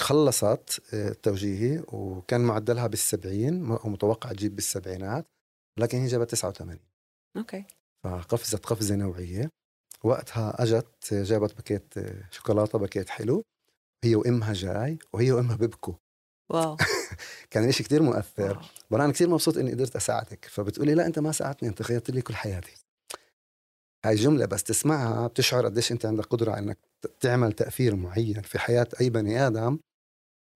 [0.00, 5.26] خلصت آه، التوجيهي وكان معدلها بالسبعين ومتوقع تجيب بالسبعينات
[5.78, 6.78] لكن هي جابت 89
[7.36, 7.64] أوكي.
[8.04, 9.50] فقفزت قفزة نوعية.
[10.04, 11.94] وقتها أجت جابت باكيت
[12.30, 13.42] شوكولاتة باكيت حلو.
[14.04, 15.94] هي وإمها جاي وهي وإمها بيبكوا
[16.50, 16.76] واو.
[17.50, 18.70] كان إشي كتير مؤثر.
[18.90, 20.44] وأنا كثير مبسوط إني قدرت أساعدك.
[20.44, 22.74] فبتقولي لا أنت ما ساعدتني أنت غيرت لي كل حياتي.
[24.04, 28.42] هاي جملة بس تسمعها بتشعر قديش أنت عندك قدرة على إنك ت- تعمل تأثير معين
[28.42, 29.78] في حياة أي بني آدم.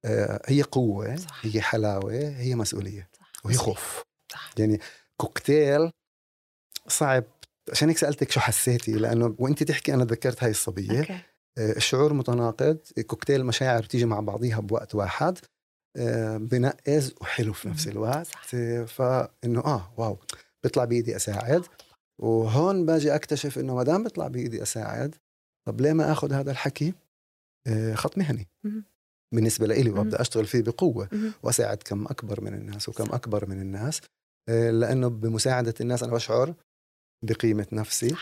[0.04, 1.40] آه، هي قوة صح.
[1.46, 3.32] هي حلاوة هي مسؤولية صح.
[3.44, 3.54] وهي.
[3.56, 4.02] خوف.
[4.32, 4.50] صح.
[4.58, 4.80] يعني
[5.16, 5.90] كوكتيل
[6.88, 7.24] صعب.
[7.72, 10.98] عشان هيك سألتك شو حسيتي؟ لأنه وأنت تحكي أنا تذكرت هاي الصبية.
[11.00, 11.12] أوكي.
[11.58, 12.78] آه، الشعور متناقض.
[13.06, 15.38] كوكتيل مشاعر بتيجي مع بعضيها بوقت واحد.
[15.38, 15.48] آه،
[16.38, 17.88] بنقز وحلو في نفس.
[17.88, 18.42] الوقت صح.
[18.54, 20.18] آه، فإنه آه واو
[20.62, 21.62] بيطلع بإيدي أساعد
[22.22, 25.14] وهون باجي أكتشف إنه ما دام بيطلع بإيدي أساعد
[25.68, 26.94] طب ليه ما آخذ هذا الحكي
[27.66, 28.46] آه، خط مهني.
[29.34, 29.90] بالنسبة لإلي.
[29.90, 31.08] وأبدأ أشتغل فيه بقوة.
[31.42, 33.04] وأساعد كم أكبر من الناس وكم.
[33.14, 34.00] أكبر من الناس
[34.48, 36.54] آه، لأنه بمساعدة الناس أنا بشعر
[37.24, 38.16] بقيمة نفسي.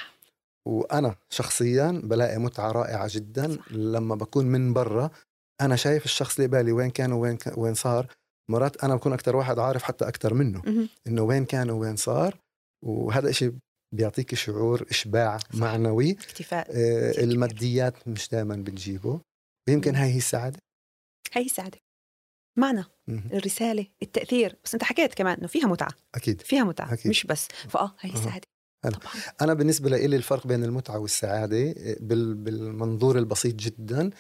[0.69, 3.59] وأنا شخصيا بلاقي متعة رائعة جدا.
[3.71, 5.11] لما بكون من برا
[5.61, 7.59] أنا شايف الشخص اللي بالي وين كان وين ك...
[7.59, 8.07] وين صار
[8.51, 10.89] مرات أنا بكون أكثر واحد عارف حتى أكثر منه.
[11.07, 12.39] إنه وين كان وين صار
[12.85, 13.53] وهذا إشي
[13.95, 15.55] بيعطيك شعور إشباع صح.
[15.55, 17.25] معنوي اكتفاء آه.
[17.25, 19.21] الماديات مش دائما بتجيبه
[19.69, 19.97] ويمكن مم.
[19.99, 20.59] هاي هي السعادة
[21.33, 21.79] هي السعادة
[22.59, 22.85] معنى.
[23.09, 27.09] الرسالة التأثير بس أنت حكيت كمان إنه فيها متعة أكيد فيها متعة أكيد.
[27.11, 28.15] مش بس فآه هي أها.
[28.15, 28.47] السعادة
[28.83, 34.11] طبعا أنا بالنسبة لي الفرق بين المتعة والسعادة بال- بالمنظور البسيط جدا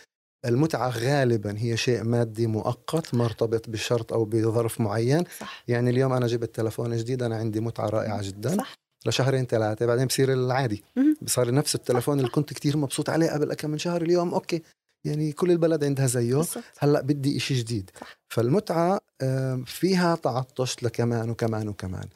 [0.44, 5.24] المتعة غالبا هي شيء مادي مؤقت مرتبط بشرط أو بظرف معين.
[5.40, 5.64] صح.
[5.68, 8.56] يعني اليوم أنا جبت تلفون جديد أنا عندي متعة رائعة جدا.
[8.56, 8.74] صح.
[9.06, 10.84] لشهرين ثلاثة بعدين بصير العادي.
[11.22, 14.62] بصير نفس التلفون اللي كنت كتير مبسوط عليه قبل كم من شهر اليوم أوكي.
[15.04, 16.34] يعني كل البلد عندها زيه.
[16.34, 16.64] بالضبط.
[16.78, 17.90] هلأ بدي إشي جديد.
[18.00, 18.18] صح.
[18.28, 22.08] فالمتعة آم، فيها تعطش لكمان وكمان وكمان.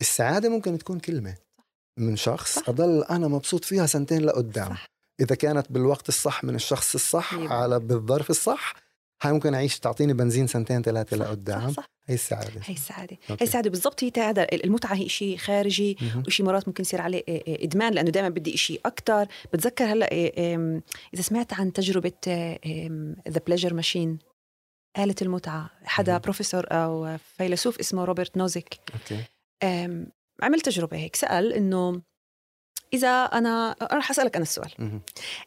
[0.00, 1.34] السعادة ممكن تكون كلمة
[1.98, 2.68] من شخص صح.
[2.68, 4.68] أضل أنا مبسوط فيها سنتين لقدام.
[4.68, 4.86] صح.
[5.20, 8.74] إذا كانت بالوقت الصح من الشخص الصح مية علـ بالظرف الصح
[9.22, 11.74] هاي ممكن أعيش تعطيني بنزين سنتين ثلاثة لقدام.
[12.06, 12.60] هي السعادة.
[12.64, 13.12] هي السعادة.
[13.12, 13.44] هي أوكي.
[13.44, 13.70] السعادة.
[13.70, 16.22] بالضبط هي هذا المتعة هي شيء خارجي مهم.
[16.26, 20.30] وشي مرات ممكن يصير عليه إيه إيه إدمان لأنه دائما بدي شيء أكثر بتذكر هلأ
[20.54, 20.82] إم،
[21.14, 22.12] إذا سمعت عن تجربة
[23.28, 24.18] the pleasure machine
[24.98, 25.70] آلة المتعة.
[25.84, 26.20] حدا مهم.
[26.20, 28.74] بروفيسور أو فيلسوف اسمه روبرت نوزيك.
[28.94, 29.24] أوكي.
[29.62, 30.06] أم،
[30.42, 31.16] عمل تجربة هيك.
[31.16, 32.02] سأل إنه
[32.94, 35.00] إذا أنا راح أسألك أنا السؤال.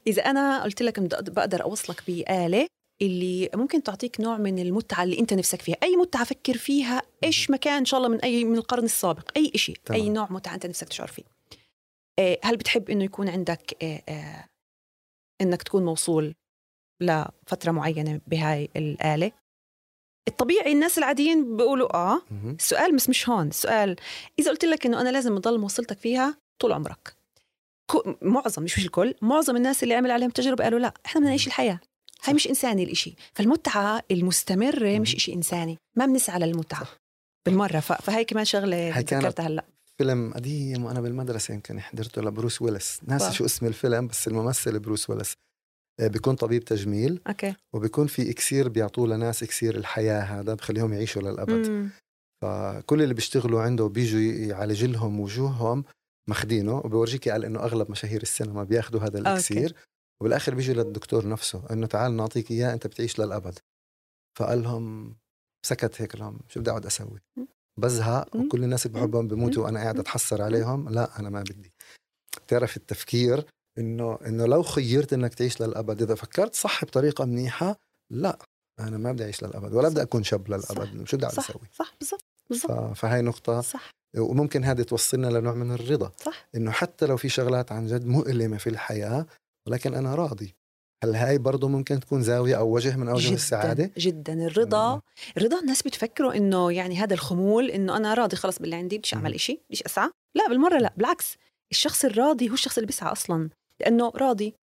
[0.07, 2.67] إذا أنا قلت لك بقدر أوصلك بآلة
[3.01, 5.75] اللي ممكن تعطيك نوع من المتعة اللي أنت نفسك فيها.
[5.83, 9.31] أي متعة فكر فيها إيش ما كان إن شاء الله من أي من القرن السابق؟
[9.37, 9.77] أي شيء.
[9.91, 11.23] أي نوع متعة أنت نفسك تشعر فيه.
[12.19, 14.45] آه، هل بتحب إنه يكون عندك آه، آه،
[15.41, 16.35] إنك تكون موصول
[17.01, 19.31] لفترة معينة بهاي الآلة؟
[20.27, 22.21] الطبيعي الناس العاديين بيقولوا آه.
[22.31, 22.55] مهم.
[22.59, 23.47] السؤال بس مش هون.
[23.47, 23.95] السؤال
[24.39, 27.22] إذا قلت لك إنه أنا لازم أضل موصلتك فيها طول عمرك
[28.21, 31.47] معظم مش مش الكل معظم الناس اللي عمل عليهم تجربة قالوا لا إحنا بدنا نعيش
[31.47, 31.79] الحياة.
[32.23, 33.15] هاي مش إنساني الإشي.
[33.33, 35.15] فالمتعة المستمرة مش.
[35.15, 35.77] إشي إنساني.
[35.95, 36.87] ما بنسعى للمتعة
[37.45, 37.79] بالمرة.
[37.79, 38.45] ف- فهي كمان
[39.09, 39.65] كانت- ذكرتها هلأ.
[39.97, 42.99] فيلم قديم وأنا بالمدرسة يمكن حضرته لبروس ويلس.
[43.07, 43.33] ناسي.
[43.33, 45.33] شو اسم الفيلم بس الممثل بروس ويلس.
[45.99, 47.21] آه، بيكون طبيب تجميل.
[47.27, 47.55] أوكي.
[47.73, 51.69] وبيكون في إكسير بيعطوه لناس إكسير الحياة هذا بخليهم يعيشوا للأبد.
[51.69, 51.89] مم.
[52.43, 55.83] فكل اللي بيشتغلوا عنده بيجوا يعالج لهم وجوههم
[56.29, 59.75] ماخدينه وبورجيكي قال إنه أغلب مشاهير السينما بياخذوا هذا الإكسير
[60.21, 63.59] وبالآخر بيجوا للدكتور نفسه إنه تعال نعطيك إياه أنت بتعيش للأبد.
[64.39, 65.15] فقال لهم
[65.65, 67.19] سكت هيك لهم شو بدي أقعد أسوي.
[67.79, 68.35] بزهق.
[68.35, 69.99] وكل الناس اللي بحبهم بموتوا وأنا قاعد.
[69.99, 71.73] أتحسر عليهم لا أنا ما بدي.
[72.47, 73.45] تعرف التفكير؟
[73.77, 77.79] إنه إنه لو خيرت إنك تعيش للأبد إذا فكرت صح بطريقة منيحة
[78.11, 78.39] لا
[78.79, 80.01] أنا ما بدي أعيش للأبد ولا بدي صح.
[80.01, 81.49] أكون شاب للأبد شو بدي أقعد صح.
[81.49, 81.95] أسوي؟ صح.
[81.99, 82.25] بالضبط.
[82.49, 82.97] بالضبط.
[82.97, 83.61] فهاي نقطة.
[83.61, 83.89] صح.
[84.17, 88.57] وممكن هذه توصلنا لنوع من الرضا صح إنه حتى لو في شغلات عن جد مؤلمة
[88.57, 89.25] في الحياة
[89.67, 90.55] ولكن أنا راضي
[91.03, 95.01] هل هاي برضه ممكن تكون زاوية أو وجه من أوجه جدا السعادة؟ جدا الرضا مم.
[95.37, 99.33] الرضا الناس بتفكروا إنه يعني هذا الخمول إنه أنا راضي خلص باللي عندي بديش أعمل.
[99.33, 101.37] إشي بديش أسعى لا بالمرة لا بالعكس
[101.71, 103.49] الشخص الراضي هو الشخص اللي بيسعى أصلا
[103.81, 104.53] لأنه راضي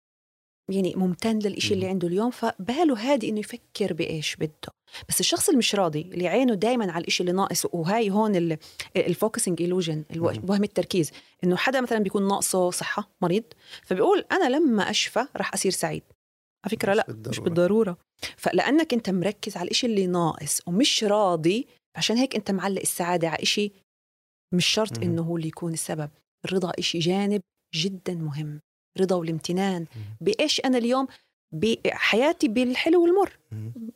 [0.70, 1.86] يعني ممتن للإشي اللي.
[1.86, 4.68] عنده اليوم فباله هادي إنه يفكر بإيش بده
[5.08, 8.56] بس الشخص اللي مش راضي اللي عينه دائما على الإشي اللي ناقص وهاي هون
[8.96, 10.50] الفوكسنج مم.
[10.50, 11.10] وهم التركيز
[11.44, 13.44] إنه حدا مثلا بيكون ناقصه صحة مريض
[13.82, 16.02] فبيقول أنا لما أشفى راح أصير سعيد
[16.64, 17.30] على فكرة مش لا بالضرورة.
[17.30, 17.98] مش بالضرورة
[18.36, 21.66] فلأنك أنت مركز على الإشي اللي ناقص ومش راضي
[21.96, 23.72] عشان هيك أنت معلق السعادة على إشي
[24.54, 24.98] مش شرط.
[24.98, 26.10] إنه هو اللي يكون السبب
[26.44, 27.40] الرضا إشي جانب
[27.74, 28.60] جدا مهم
[29.00, 30.02] رضا والامتنان مم.
[30.20, 31.06] بإيش أنا اليوم
[31.52, 33.38] بحياتي بالحلو والمر.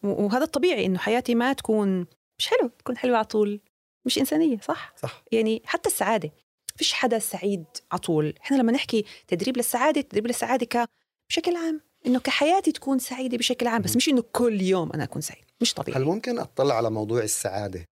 [0.03, 2.07] وهذا الطبيعي إنه حياتي ما تكون
[2.39, 3.61] مش حلو تكون حلوة على طول
[4.07, 5.25] مش إنسانية صح؟ صح.
[5.33, 6.33] يعني حتى السعادة
[6.77, 8.35] فيش حدا سعيد على طول.
[8.43, 10.89] إحنا لما نحكي تدريب للسعادة تدريب للسعادة ك
[11.29, 13.97] بشكل عام إنه كحياتي تكون سعيدة بشكل عام بس.
[13.97, 17.85] مش إنه كل يوم أنا أكون سعيد مش هل طبيعي ممكن أطلع على موضوع السعادة؟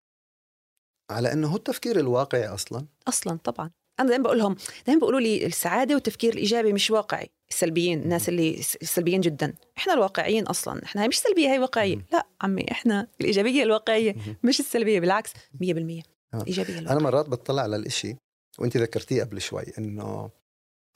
[1.11, 3.71] على إنه هو التفكير الواقعي أصلا؟ أصلا طبعا.
[3.99, 4.55] أنا دائما بقول لهم
[4.87, 10.47] دائما بيقولوا لي السعادة والتفكير الإيجابي مش واقعي السلبيين الناس اللي سلبيين جدا إحنا الواقعيين
[10.47, 12.05] أصلا إحنا هي مش سلبية هي واقعية.
[12.11, 14.15] لا عمي إحنا الإيجابية الواقعية.
[14.43, 16.43] مش السلبية بالعكس 100% آه.
[16.47, 17.03] ايجابيه أنا الواقعية.
[17.03, 18.15] مرات بطلع على الإشي
[18.59, 20.29] وأنت ذكرتيه قبل شوي إنه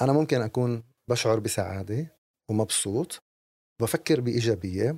[0.02, 2.18] أنا ممكن أكون بشعر بسعادة
[2.50, 3.20] ومبسوط
[3.82, 4.96] بفكر بإيجابية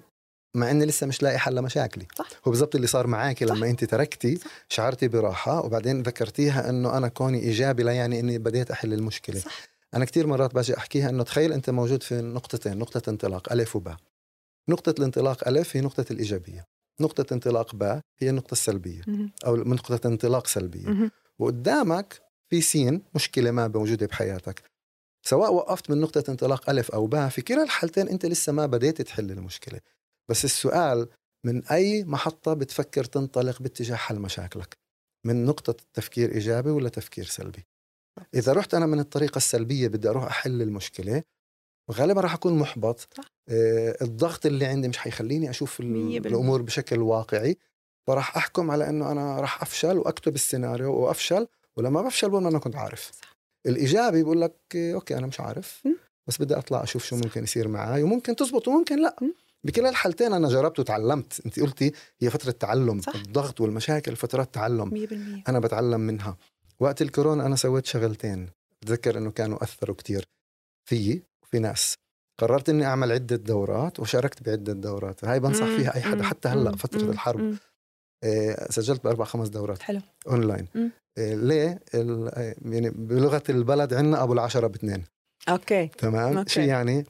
[0.56, 2.30] مع إني لسه مش لاقي حل لمشاكلي صح.
[2.48, 3.56] هو بالضبط اللي صار معك صح.
[3.56, 4.52] لما أنت تركتي صح.
[4.70, 9.68] شعرتي براحة وبعدين ذكرتيها إنه أنا كوني إيجابي لا يعني إني بديت أحل المشكلة صح
[9.94, 13.98] أنا كتير مرات باجي أحكيها إنه تخيل أنت موجود في نقطتين نقطة انطلاق ألف وباء
[14.70, 16.66] نقطة الانطلاق ألف هي نقطة الإيجابية
[17.02, 19.32] نقطة انطلاق باء هي النقطة السلبية مهم.
[19.46, 21.12] أو نقطة انطلاق سلبية مهم.
[21.40, 24.64] وقدامك في سين مشكلة ما موجودة بحياتك
[25.24, 29.02] سواء وقفت من نقطة انطلاق ألف أو باء في كلا الحالتين أنت لسه ما بديت
[29.02, 29.80] تحل المشكلة
[30.30, 31.10] بس السؤال
[31.46, 34.78] من أي محطة بتفكر تنطلق باتجاه حل مشاكلك
[35.26, 37.64] من نقطة تفكير إيجابي ولا تفكير سلبي
[38.34, 41.24] إذا رحت أنا من الطريقة السلبية بدي أروح أحل المشكلة
[41.92, 43.24] غالبا راح أكون محبط صح.
[43.50, 45.80] آه الضغط اللي عندي مش حيخليني أشوف.
[45.80, 47.58] الأمور بشكل واقعي
[48.08, 51.48] فراح أحكم على أنه أنا راح أفشل وأكتب السيناريو وأفشل
[51.78, 53.34] ولما بفشل بقول أنا كنت عارف صح.
[53.68, 55.94] الإيجابي بيقول لك أوكي أنا مش عارف م.
[56.28, 59.47] بس بدي أطلع أشوف شو ممكن يصير معي وممكن تزبط وممكن لأ م.
[59.64, 61.92] بكلا الحالتين أنا جربت وتعلمت أنت قلتي
[62.22, 63.16] هي فترة تعلم صح.
[63.16, 64.90] الضغط والمشاكل فترات تعلم
[65.46, 66.38] 100% أنا بتعلم منها
[66.80, 68.50] وقت الكورونا أنا سويت شغلتين
[68.82, 70.26] بتذكر إنه كانوا أثروا كتير
[70.90, 71.96] فيي وفي ناس
[72.40, 75.66] قررت إني أعمل عدة دورات وشاركت بعدة دورات هاي بنصح.
[75.66, 76.24] فيها أي حدا.
[76.24, 76.76] حتى هلأ.
[76.76, 77.02] فترة.
[77.12, 77.56] الحرب.
[78.24, 80.68] إيه، سجلت بأربع خمس دورات حلو أونلاين.
[81.18, 85.04] إيه، ليه إيه، يعني بلغة البلد عندنا أبو العشرة باثنين
[85.50, 86.50] أوكي تمام أوكي.
[86.50, 87.06] شو يعني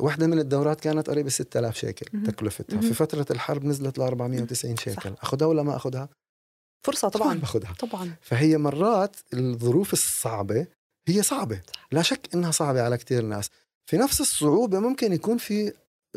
[0.00, 2.22] واحدة من الدورات كانت قريبة 6000 شيكل.
[2.22, 2.80] تكلفتها.
[2.80, 6.08] في فترة الحرب نزلت ل 490 شيكل أخذها ولا ما أخذها؟
[6.86, 10.66] فرصة طبعا باخذها طبعا فهي مرات الظروف الصعبة
[11.08, 11.60] هي صعبة
[11.92, 13.50] لا شك إنها صعبة على كتير ناس
[13.86, 15.72] في نفس الصعوبة ممكن يكون في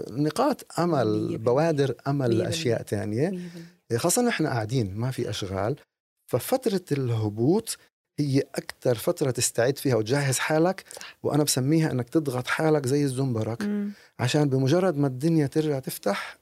[0.10, 1.38] نقاط أمل.
[1.38, 2.42] بوادر أمل.
[2.42, 3.32] أشياء تانية
[3.92, 3.98] 100%.
[3.98, 5.76] خاصة نحن قاعدين ما في أشغال
[6.32, 7.78] ففترة الهبوط
[8.20, 11.18] هي أكثر فترة تستعد فيها وتجهز حالك صح.
[11.24, 13.92] وأنا بسميها أنك تضغط حالك زي الزنبرك مم.
[14.20, 16.38] عشان بمجرد ما الدنيا ترجع تفتح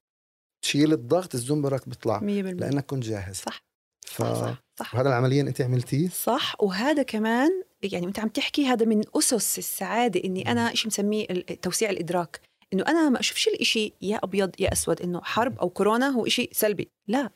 [0.61, 3.36] تشيل الضغط الزنبرك بيطلع 100% لأنك كنت جاهز.
[3.36, 3.61] صح.
[4.05, 4.23] ف...
[4.23, 4.95] صح صح, صح.
[4.95, 10.21] وهذا العمليا أنت عملتيه؟ صح وهذا كمان يعني أنت عم تحكي هذا من أسس السعادة
[10.23, 11.26] إني أنا شيء مسميه
[11.61, 12.41] توسيع الإدراك.
[12.73, 16.49] إنه أنا ما أشوفش الإشي يا أبيض يا أسود إنه حرب أو كورونا هو إشي
[16.51, 16.89] سلبي.
[17.07, 17.30] لا.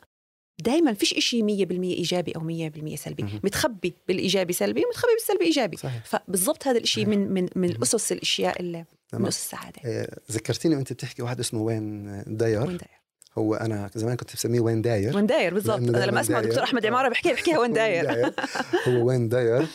[0.62, 3.22] دائما فيش إشي 100% إيجابي أو 100% سلبي.
[3.22, 3.40] مهم.
[3.44, 5.76] متخبي بالإيجابي سلبي ومتخبي بالسلبي إيجابي.
[5.76, 6.04] صحيح.
[6.04, 7.04] فبالضبط هذا الإشي.
[7.04, 7.64] من من من مهم.
[7.64, 9.26] الاسس الأشياء اللي من تمام.
[9.26, 9.80] أسس السعادة.
[9.84, 12.60] آه، ذكرتيني وأنت بتحكي واحد اسمه وين داير.
[12.60, 13.00] وين داير.
[13.38, 15.16] هو أنا زمان كنت بسميه وين داير.
[15.16, 15.78] وين داير بالضبط.
[15.78, 16.40] أنا لما أسمع.
[16.40, 18.32] دكتور أحمد عمارة بحكيها بحكيها وين داير.
[18.88, 19.66] هو وين داير.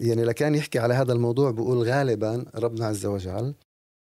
[0.00, 3.54] يعني لكان يحكي على هذا الموضوع بقول غالبا ربنا عز وجل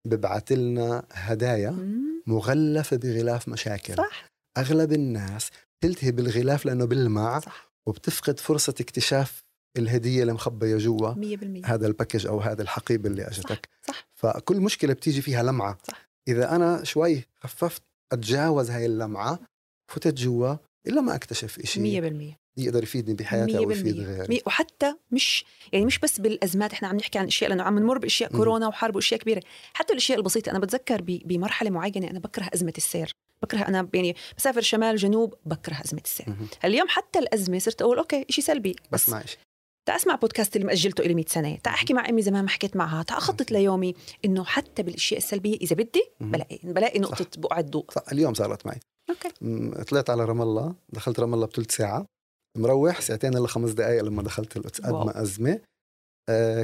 [0.07, 2.23] ببعث لنا هدايا مم.
[2.27, 3.95] مغلفة بغلاف مشاكل.
[3.95, 4.25] صح.
[4.57, 5.49] أغلب الناس
[5.81, 7.71] تلتهي بالغلاف لأنه بلمع صح.
[7.85, 9.43] وبتفقد فرصة اكتشاف
[9.77, 13.69] الهدية اللي مخبية جوا 100% هذا ال package أو هذا الحقيب اللي صح أجتك.
[13.87, 14.07] صح.
[14.15, 15.77] فكل مشكلة بتيجي فيها لمعة.
[15.87, 16.09] صح.
[16.27, 17.81] إذا أنا شوي خففت
[18.11, 19.39] أتجاوز هاي اللمعة
[19.91, 20.55] فتت جوا
[20.87, 24.41] إلا ما أكتشف إشي 100% يقدر يفيدني بحياتي أو يفيد غيري.
[24.45, 28.31] وحتى مش يعني مش بس بالأزمات إحنا عم نحكي عن أشياء لأنه عم نمر بأشياء.
[28.31, 29.41] كورونا وحرب وأشياء كبيرة.
[29.73, 33.11] حتى الأشياء البسيطة أنا بتذكر بمرحلة معينة أنا بكره أزمة السير.
[33.43, 36.35] بكره أنا يعني بسافر شمال جنوب بكره أزمة السير.
[36.65, 39.37] اليوم حتى الأزمة صرت أقول أوكي شيء سلبي بس بس إشي.
[39.87, 41.57] تا أسمع بودكاست اللي مأجلته لي 100 سنة.
[41.57, 43.03] تا أحكي مع أمي زمان ما حكيت معها.
[43.03, 46.03] تا أخطط ليومي إنه حتى بالأشياء السلبية إذا بدي.
[46.19, 48.79] بلاقي بلاقي نقطة بقعه ضوء صح اليوم صارت معي.
[49.09, 49.83] أوكي.
[49.83, 52.05] طلعت على رام الله دخلت رام الله بثلث ساعة.
[52.57, 54.93] مروح ساعتين إلا خمس دقائق لما دخلت القدس قد.
[54.93, 55.51] ما أزمة.
[55.51, 55.61] آه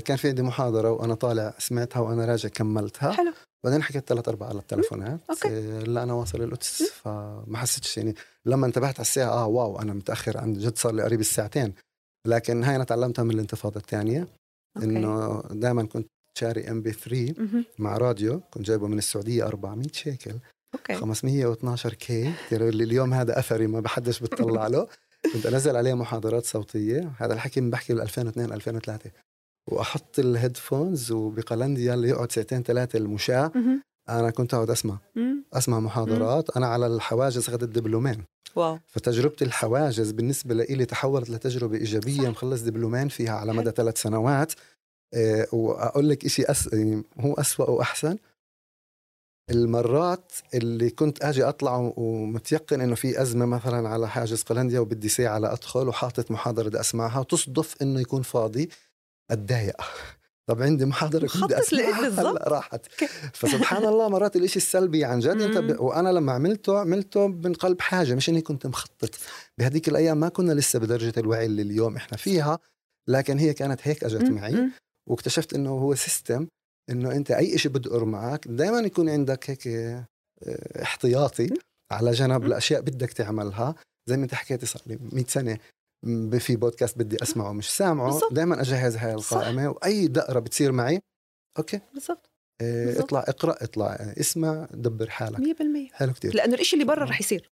[0.05, 3.11] كان في عندي محاضرة وأنا طالع سمعتها وأنا راجع كملتها.
[3.11, 3.33] حلو.
[3.63, 5.19] بعدين حكيت ثلاث أربع على التلفونات.
[5.45, 8.15] آه لا أنا واصل القدس فما حسيتش يعني.
[8.45, 11.73] لما انتبهت على الساعة آه wow أنا متأخر عن جد صار لي قريب الساعتين.
[12.27, 14.27] لكن هاي أنا تعلمتها من الانتفاضة الثانية
[14.77, 14.87] أوكي.
[14.87, 16.07] إنه دائما كنت
[16.39, 17.65] شاري MP 3 مهم.
[17.79, 18.39] مع راديو.
[18.39, 20.35] كنت جايبه من السعودية 400 شيكل.
[20.73, 20.95] أوكي.
[20.95, 22.33] 512 K.
[22.51, 24.87] اللي اليوم هذا أثري ما بحدش بتطلع له.
[25.33, 27.11] كنت أنزل عليه محاضرات صوتية.
[27.17, 29.11] هذا الحكي من بحكي بال 2002 2003
[29.71, 33.51] وأحط ال headphones وبقلنديا اللي يقعد ساعتين ثلاثة المشاة.
[34.09, 34.97] أنا كنت أقعد أسمع.
[35.53, 36.57] أسمع محاضرات.
[36.57, 38.23] أنا على الحواجز اخذت دبلومين.
[38.55, 38.79] واو.
[38.87, 42.29] فتجربة الحواجز بالنسبة لي تحولت لتجربة إيجابية صح.
[42.29, 44.53] مخلص دبلومين فيها على مدى ثلاث سنوات.
[45.13, 46.73] إيه، وأقول لك شيء أس...
[46.73, 48.17] يعني هو أسوأ وأحسن.
[49.49, 55.37] المرات اللي كنت أجي أطلع ومتيقن إنه في أزمة مثلا على حاجز قلنديا وبدي ساعة
[55.37, 58.69] لادخل وحاطط محاضرة بدي أسمعها وتصدف إنه يكون فاضي.
[59.31, 59.81] أتضايق
[60.47, 61.29] طب عندي محاضرة
[62.01, 62.85] بالضبط؟ هلأ راحت
[63.39, 65.79] فسبحان الله مرات الإشي السلبي عن جد أنت ب...
[65.79, 69.09] وأنا لما عملته عملته من قلب حاجة مش إني كنت مخطط
[69.57, 72.59] بهذيك الأيام ما كنا لسه بدرجة الوعي اللي اليوم إحنا فيها
[73.07, 74.23] لكن هي كانت هيك أجت.
[74.23, 74.69] معي.
[75.09, 76.47] واكتشفت إنه هو سيستم
[76.89, 80.05] إنه أنت أي شيء بدقر معك دائما يكون عندك هيك آه،
[80.81, 81.49] احتياطي
[81.91, 82.43] على جنب.
[82.43, 83.75] لأشياء بدك تعملها
[84.09, 85.57] زي ما أنت حكيتي صار لي 100 سنة
[86.39, 88.19] في بودكاست بدي أسمعه مش سامعه.
[88.31, 90.99] دائما أجهز هاي القائمة وأي دقرة بتصير معي.
[91.57, 91.79] أوكي.
[91.93, 92.29] بالضبط.
[92.61, 93.03] بالضبط.
[93.03, 95.39] اطلع اقرأ اطلع اسمع دبر حالك.
[95.39, 96.35] 100% حلو كتير.
[96.35, 97.51] لأنه الشيء اللي برا رح يصير.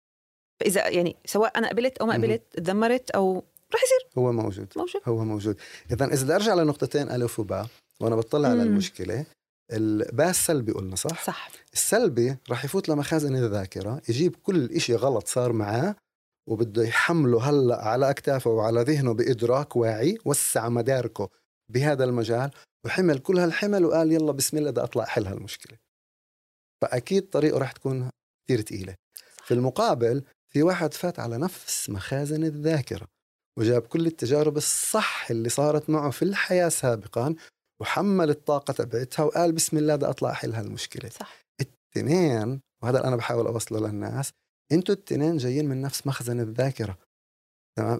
[0.59, 2.13] فإذا يعني سواء أنا قبلت أو ما.
[2.13, 3.43] قبلت تذمرت أو
[3.75, 4.09] رح يصير.
[4.17, 4.67] هو موجود.
[4.75, 5.01] موجود.
[5.05, 5.59] هو موجود.
[5.91, 7.67] اذا إذا بدي أرجع لنقطتين ألف وباء
[7.99, 8.63] وأنا بطلع على.
[8.63, 9.25] المشكلة
[9.71, 11.49] الباء السلبي قلنا صح؟ صح.
[11.73, 15.95] السلبي راح يفوت لمخازن الذاكرة يجيب كل إشي غلط صار معاه
[16.49, 21.29] وبده يحمله هلأ على أكتافه وعلى ذهنه بإدراك واعي وسع مداركه
[21.71, 22.51] بهذا المجال
[22.85, 25.77] وحمل كل هالحمل وقال يلا بسم الله بدي أطلع أحل هالمشكلة.
[26.81, 28.09] فأكيد طريقه راح تكون
[28.47, 28.95] كثير تقيلة.
[29.43, 30.23] في المقابل
[30.53, 33.07] في واحد فات على نفس مخازن الذاكرة
[33.57, 37.35] وجاب كل التجارب الصح اللي صارت معه في الحياة سابقا
[37.81, 41.09] وحمل الطاقة تبعتها وقال بسم الله بدي أطلع احل هالمشكلة.
[41.09, 41.41] صح.
[41.61, 44.31] التنين وهذا اللي أنا بحاول أوصله للناس
[44.71, 46.97] أنتوا التنين جايين من نفس مخزن الذاكرة.
[47.77, 47.99] تمام.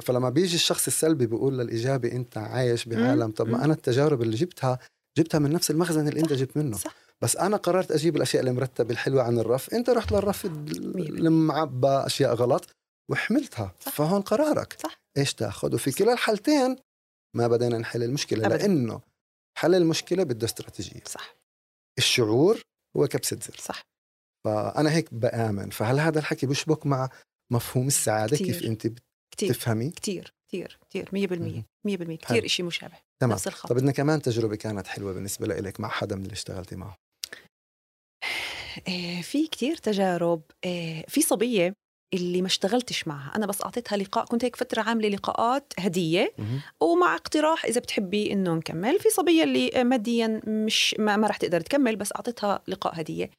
[0.00, 3.30] فلما بيجي الشخص السلبي بيقول للإيجابي أنت عايش بعالم.
[3.30, 4.78] طب ما أنا التجارب اللي جبتها
[5.18, 6.76] جبتها من نفس المخزن اللي أنت جبت منه.
[6.76, 6.94] صح.
[7.20, 9.74] بس أنا قررت أجيب الأشياء المرتبة الحلوة عن الرف.
[9.74, 12.76] أنت رحت للرف المعبى أشياء غلط
[13.10, 13.74] وحملتها.
[13.80, 13.92] صح.
[13.92, 14.76] فهون قرارك.
[14.82, 15.00] صح.
[15.16, 16.76] إيش تاخذ وفي كلا الحالتين
[17.36, 18.46] ما بدينا نحل المشكلة.
[18.46, 18.56] أبداً.
[18.56, 19.00] لأنه
[19.58, 21.02] حل المشكلة بده استراتيجية.
[21.06, 21.36] صح.
[21.98, 22.60] الشعور
[22.96, 23.56] هو كبسة زر.
[23.58, 23.82] صح.
[24.44, 25.70] فأنا هيك بآمن.
[25.70, 27.08] فهل هذا الحكي بيشبك مع
[27.52, 28.46] مفهوم السعادة؟ كتير.
[28.46, 28.86] كيف انت
[29.34, 29.54] كتير.
[29.54, 32.96] تفهمي كثير كثير كثير 100% 100% كثير شيء مشابه.
[33.22, 33.32] تمام.
[33.32, 33.68] نفس الخط.
[33.68, 36.96] طب بدنا كمان تجربة كانت حلوة بالنسبة لك مع حدا من اللي اشتغلتي معه.
[38.88, 40.42] آه، في كتير تجارب.
[40.64, 41.72] آه، في صبية
[42.14, 43.36] اللي ما اشتغلتش معها.
[43.36, 46.34] أنا بس أعطيتها لقاء كنت هيك فترة عاملة لقاءات هدية.
[46.82, 48.98] ومع اقتراح إذا بتحبي إنه نكمل.
[48.98, 53.30] في صبية اللي ماديا مش ما, ما رح تقدر تكمل بس أعطيتها لقاء هدية.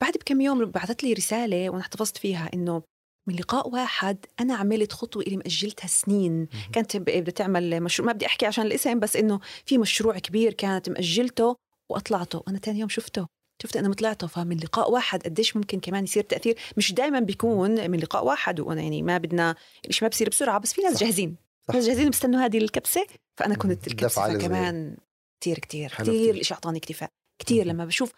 [0.00, 2.82] بعد بكم يوم بعثت لي رسالة وأنا احتفظت فيها إنه
[3.28, 6.48] من لقاء واحد أنا عملت خطوة اللي مأجلتها سنين.
[6.72, 10.88] كانت بدها تعمل مشروع ما بدي أحكي عشان الاسم بس إنه في مشروع كبير كانت
[10.90, 11.56] مأجلته
[11.90, 12.42] وأطلعته.
[12.48, 13.26] أنا ثاني يوم شفته.
[13.62, 14.26] شفت أنا طلعته.
[14.26, 16.58] فمن لقاء واحد قديش ممكن كمان يصير تأثير.
[16.76, 19.54] مش دائما بيكون من لقاء واحد وأنا يعني ما بدنا
[19.88, 21.00] الشيء ما بصير بسرعة بس في ناس صح.
[21.00, 21.36] جاهزين.
[21.68, 21.74] صح.
[21.74, 23.06] ناس جاهزين بيستنوا هذه الكبسة.
[23.36, 24.96] فأنا كنت الكبسة كمان
[25.40, 27.10] كثير كثير كثير الشيء أعطاني اكتفاء.
[27.42, 28.12] كثير لما بشوف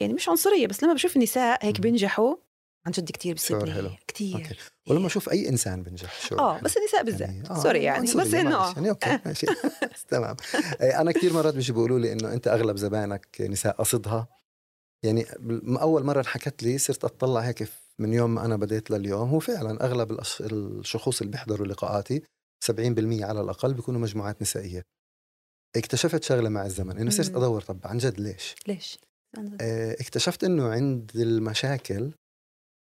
[0.00, 2.36] يعني مش عنصرية بس لما بشوف النساء هيك بينجحوا
[2.86, 7.28] عن جد كثير بيصيبني كثير ولما أشوف أي إنسان بينجح شعور آه بس النساء بالذات.
[7.28, 9.46] يعني آه sorry يعني بس إنه يعني okay ماشي.
[10.10, 10.36] تمام.
[10.80, 14.28] إيه، أنا كثير مرات بيجي بيقولوا لي إنه أنت أغلب زباينك نساء قصدها.
[15.04, 15.26] يعني
[15.66, 17.68] أول مرة انحكت لي صرت أطلع هيك
[17.98, 22.22] من يوم ما أنا بديت لليوم هو فعلا أغلب الشخوص اللي بيحضروا لقاءاتي
[22.64, 22.70] 70%
[23.22, 24.82] على الأقل بيكونوا مجموعات نسائية.
[25.76, 28.98] اكتشفت شغلة مع الزمن إنه صرت أدور طب عن جد ليش؟ ليش؟
[30.00, 32.10] اكتشفت إنه عند المشاكل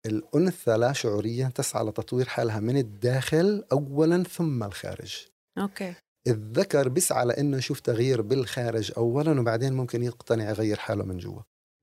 [0.06, 5.26] الأنثى لا شعوريا تسعى لتطوير حالها من الداخل أولا ثم الخارج.
[5.58, 5.94] okay.
[6.28, 11.42] الذكر بيسعى لأنه يشوف تغيير بالخارج أولا وبعدين ممكن يقتنع يغير حاله من جوا.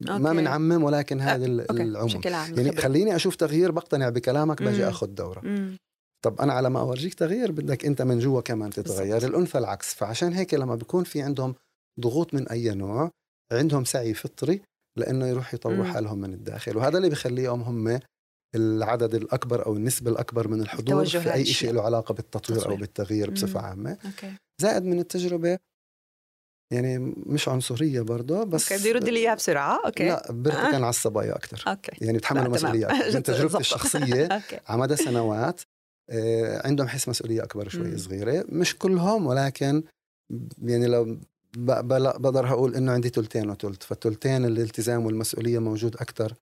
[0.09, 0.22] okay.
[0.22, 2.07] ما بنعمم ولكن هذا العموم.
[2.07, 5.40] بشكل عام يعني خليني أشوف تغيير بقتنع بكلامك باجي أخذ دورة.
[5.40, 5.76] مم.
[6.24, 9.12] طب أنا على ما أورجيك تغيير بدك أنت من جوا كمان تتغير.
[9.14, 9.30] بالزبط.
[9.30, 9.94] الأنثى العكس.
[9.94, 11.55] فعشان هيك لما بيكون في عندهم
[12.01, 13.11] ضغوط من أي نوع
[13.53, 14.61] عندهم سعي فطري
[14.99, 18.01] لأنه يروح يطوروا حالهم من الداخل وهذا اللي بخليهم هم
[18.55, 22.76] العدد الأكبر أو النسبة الأكبر من الحضور في أي شيء له علاقة بالتطوير تطوير.
[22.76, 23.99] أو بالتغيير بصفة عامة.
[24.04, 24.34] okay.
[24.62, 25.59] زائد من التجربة
[26.72, 29.86] يعني مش عنصرية برضه بس okay بدي يرد لي اياها بسرعة.
[29.86, 30.09] okay.
[30.09, 30.74] لا برتكن آه.
[30.74, 32.04] على الصبايا أكثر okay.
[32.05, 34.28] يعني بتحملوا مسؤوليات من تجربتي الشخصية
[34.68, 35.61] على مدى سنوات
[36.11, 38.44] آه، عندهم حس مسؤولية أكبر شوي صغيرة.
[38.49, 39.82] مش كلهم ولكن
[40.62, 41.20] يعني لو
[41.57, 46.34] بقدر أقول إنه عندي ثلثين وثلث فالثلثين الالتزام والمسؤولية موجود أكثر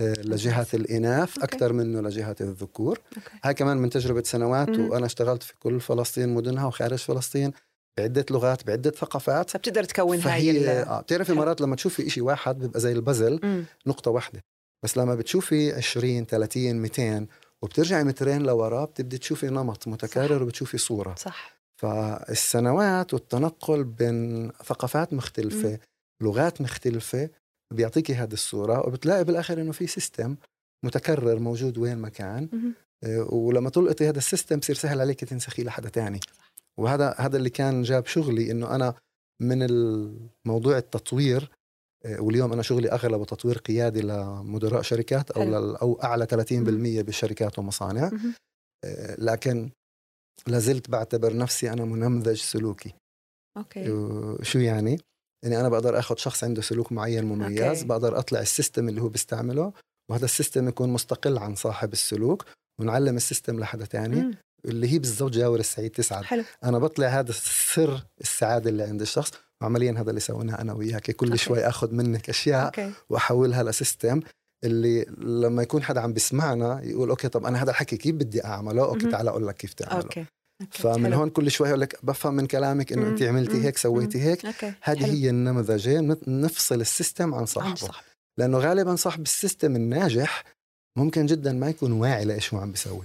[0.00, 2.98] آه، لجهات الإناث أكثر منه لجهات الذكور.
[3.16, 3.30] أوكي.
[3.44, 4.90] هاي كمان من تجربة سنوات مم.
[4.90, 7.52] وأنا اشتغلت في كل فلسطين مدنها وخارج فلسطين
[7.98, 9.50] بعدة لغات بعدة ثقافات.
[9.50, 13.64] فبتقدر تكون هاي آه بتعرفي مرات لما تشوفي شيء واحد بيبقى زي البزل مم.
[13.86, 14.40] نقطة واحدة.
[14.84, 17.26] بس لما بتشوفي 20 30 200
[17.62, 20.42] وبترجعي مترين لورا بتبدي تشوفي نمط متكرر صح.
[20.42, 21.14] وبتشوفي صورة.
[21.18, 21.55] صح.
[21.80, 25.78] فالسنوات والتنقل بين ثقافات مختلفة م.
[26.24, 27.30] لغات مختلفة
[27.74, 30.36] بيعطيكي هذه الصورة وبتلاقي بالآخر إنه في system
[30.84, 32.48] متكرر موجود وين ما كان
[33.04, 36.20] آه، ولما تلقطي هذا ال system بصير سهل عليك تنسخيه لحدا تاني.
[36.78, 38.94] وهذا هذا اللي كان جاب شغلي إنه أنا
[39.42, 41.50] من الموضوع التطوير
[42.04, 48.10] آه، واليوم أنا شغلي أغلبه تطوير قيادي لمدراء شركات أو أو أعلى 30% بالشركات ومصانع
[48.84, 49.70] آه، لكن
[50.46, 52.94] لازلت بعتبر نفسي أنا منمذج سلوكي
[53.56, 53.84] okay
[54.42, 54.98] شو يعني؟
[55.44, 57.84] يعني أنا بقدر آخذ شخص عنده سلوك معين مميز okay.
[57.84, 59.72] بقدر أطلع ال system اللي هو بيستعمله
[60.10, 62.44] وهذا ال system يكون مستقل عن صاحب السلوك
[62.80, 66.44] ونعلم ال system لحدا تاني اللي هي بالضبط جاور السعيد تسعد حلو.
[66.64, 67.32] أنا بطلع هذا
[67.74, 69.30] سر السعادة اللي عند الشخص
[69.62, 71.38] وعمليا هذا اللي سويناه أنا وياك كل okay.
[71.38, 72.92] شوي آخذ منك أشياء okay.
[73.08, 74.20] وأحولها ل system
[74.66, 78.84] اللي لما يكون حدا عم بيسمعنا يقول okay طب أنا هذا الحكي كيف بدي أعمله؟
[78.84, 80.02] okay تعال أقول لك كيف تعمله.
[80.02, 80.24] okay.
[80.70, 81.16] فمن حلو.
[81.16, 84.46] هون كل شوي أقول لك بفهم من كلامك إنه أنت عملتي هيك سويتي هيك.
[84.82, 87.74] هذه هي النمذجين نفصل ال system عن صاحبه.
[87.74, 88.04] صح.
[88.38, 90.44] لأنه غالبا صاحب ال system الناجح
[90.96, 93.04] ممكن جدا ما يكون واعي لإيش هو عم بيسوي.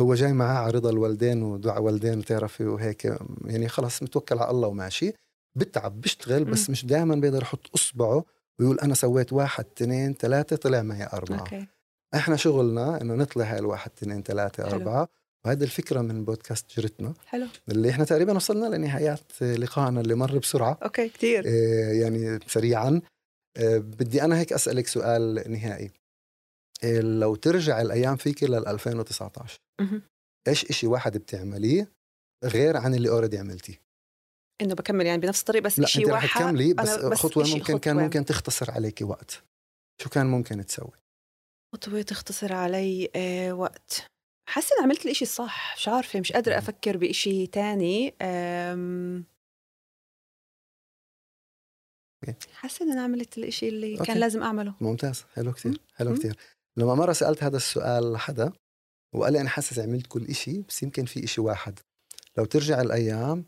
[0.00, 4.68] هو جاي معاه على رضا الوالدين ودعاء والدين بتعرفي وهيك يعني خلص متوكل على الله
[4.68, 5.12] وماشي.
[5.56, 8.24] بتعب بيشتغل بس مش دائما بيقدر يحط أصبعه
[8.60, 11.38] ويقول أنا سويت واحد اثنين ثلاثة طلع معي أربعة.
[11.38, 11.66] okay.
[12.14, 15.08] إحنا شغلنا إنه نطلع هاي الواحد اثنين ثلاثة أربعة
[15.44, 17.14] وهذه الفكرة من بودكاست جرتنا.
[17.26, 17.46] حلو.
[17.68, 20.78] اللي إحنا تقريبا وصلنا لنهايات لقائنا اللي مر بسرعة.
[20.82, 23.00] okay كثير آه، يعني سريعا.
[23.56, 25.90] آه، بدي أنا هيك أسألك سؤال نهائي.
[26.84, 30.02] آه، لو ترجع الأيام فيك لل 2019 مهم.
[30.48, 31.88] إيش إشي واحد بتعمليه
[32.44, 33.89] غير عن اللي اوريدي عملتيه؟
[34.62, 37.78] إنه بكمل يعني بنفس الطريق بس شيء أنت رح واحد تكملي بس, بس خطوة ممكن
[37.78, 38.04] كان خطوة.
[38.04, 39.42] ممكن تختصر عليك وقت
[40.02, 40.90] شو كان ممكن تسوي
[41.74, 44.06] خطوة تختصر علي آه وقت
[44.48, 48.14] حاسة إني عملت الإشي الصح مش عارفة مش قادرة أفكر بإشي تاني.
[52.52, 54.04] حاسة إن أنا عملت الإشي اللي okay.
[54.04, 55.78] كان لازم أعمله ممتاز حلو كتير مم.
[55.94, 56.16] حلو مم.
[56.16, 56.36] كتير
[56.76, 58.52] لما مرة سألت هذا السؤال لحدا
[59.14, 61.78] وقال لي أنا حاسس عملت كل إشي بس يمكن في إشي واحد
[62.38, 63.44] لو ترجع الأيام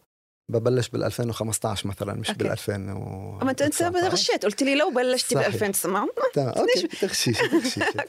[0.49, 2.31] ببلش بال 2015 مثلا مش.
[2.31, 5.55] بال 2000 أما أنت أنت غشيت قلت لي لو بلشتي ب صحيح.
[5.55, 6.89] 2009 تمام okay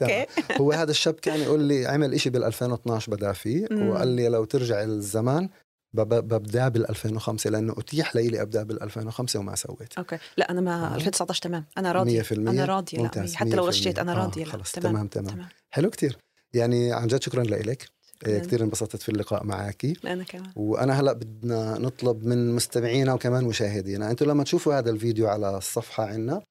[0.02, 0.26] okay.
[0.60, 3.66] هو هذا الشاب كان يقول لي عمل إشي بال 2012 بدأ فيه.
[3.72, 5.48] وقال لي لو ترجع الزمان
[5.92, 9.98] بب- ببدأ بال 2005 لأنه أتيح لي أبدأ بال 2005 وما سويت.
[9.98, 10.18] أوكي.
[10.36, 10.94] لا أنا ما آه.
[10.94, 11.64] 2019 تمام.
[11.78, 12.22] أنا راضية.
[12.22, 12.96] 100% أنا راضية.
[12.98, 13.68] لا ممتاز، حتى لو 100%.
[13.68, 14.44] غشيت آه، راضية.
[14.44, 15.06] لا خلص، تمام.
[15.06, 15.48] تمام، تمام.
[15.70, 16.16] حلو كتير.
[16.54, 17.88] يعني عن جد شكرا لك.
[18.30, 20.52] كثير انبسطت في اللقاء معك أنا كمان.
[20.56, 26.04] وأنا هلأ بدنا نطلب من مستمعينا وكمان مشاهدينا أنتم لما تشوفوا هذا الفيديو على الصفحة
[26.04, 26.42] عنا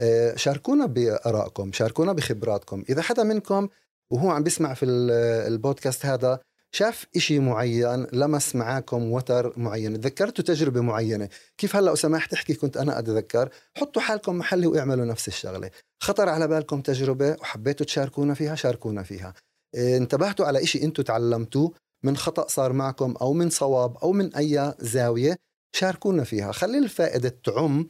[0.00, 2.84] آه، شاركونا بآرائكم شاركونا بخبراتكم.
[2.88, 3.68] إذا حدا منكم
[4.10, 5.10] وهو عم بيسمع في ال-
[5.52, 6.40] البودكاست هذا
[6.74, 12.76] شاف إشي معين لمس معاكم وتر معين تذكرتوا تجربة معينة كيف هلأ سماح تحكي كنت
[12.76, 15.70] أنا أتذكر حطوا حالكم محلي وإعملوا نفس الشغلة.
[16.02, 19.34] خطر على بالكم تجربة وحبيتوا تشاركونا فيها شاركونا فيها.
[19.74, 21.72] انتبهتوا على إشي أنتوا تعلمتوه
[22.04, 25.36] من خطأ صار معكم أو من صواب أو من أي زاوية
[25.76, 26.52] شاركونا فيها.
[26.52, 27.88] خلي الفائدة تعم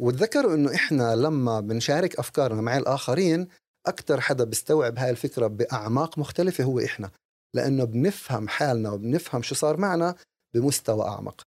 [0.00, 3.48] وتذكروا إنه إحنا لما بنشارك أفكارنا مع الآخرين
[3.86, 7.10] أكثر حدا بيستوعب هاي الفكرة بأعماق مختلفة هو إحنا
[7.56, 10.14] لأنه بنفهم حالنا وبنفهم شو صار معنا
[10.54, 11.42] بمستوى أعمق.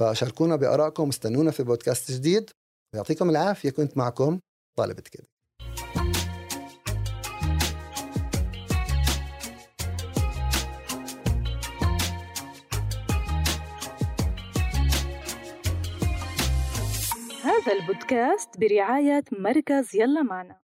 [0.00, 2.50] فشاركونا بآرائكم واستنونا في بودكاست جديد.
[2.96, 4.40] يعطيكم العافية كنت معكم
[4.78, 5.29] طالبة كده
[17.60, 20.60] هذا البودكاست برعاية مركز يلا معنا.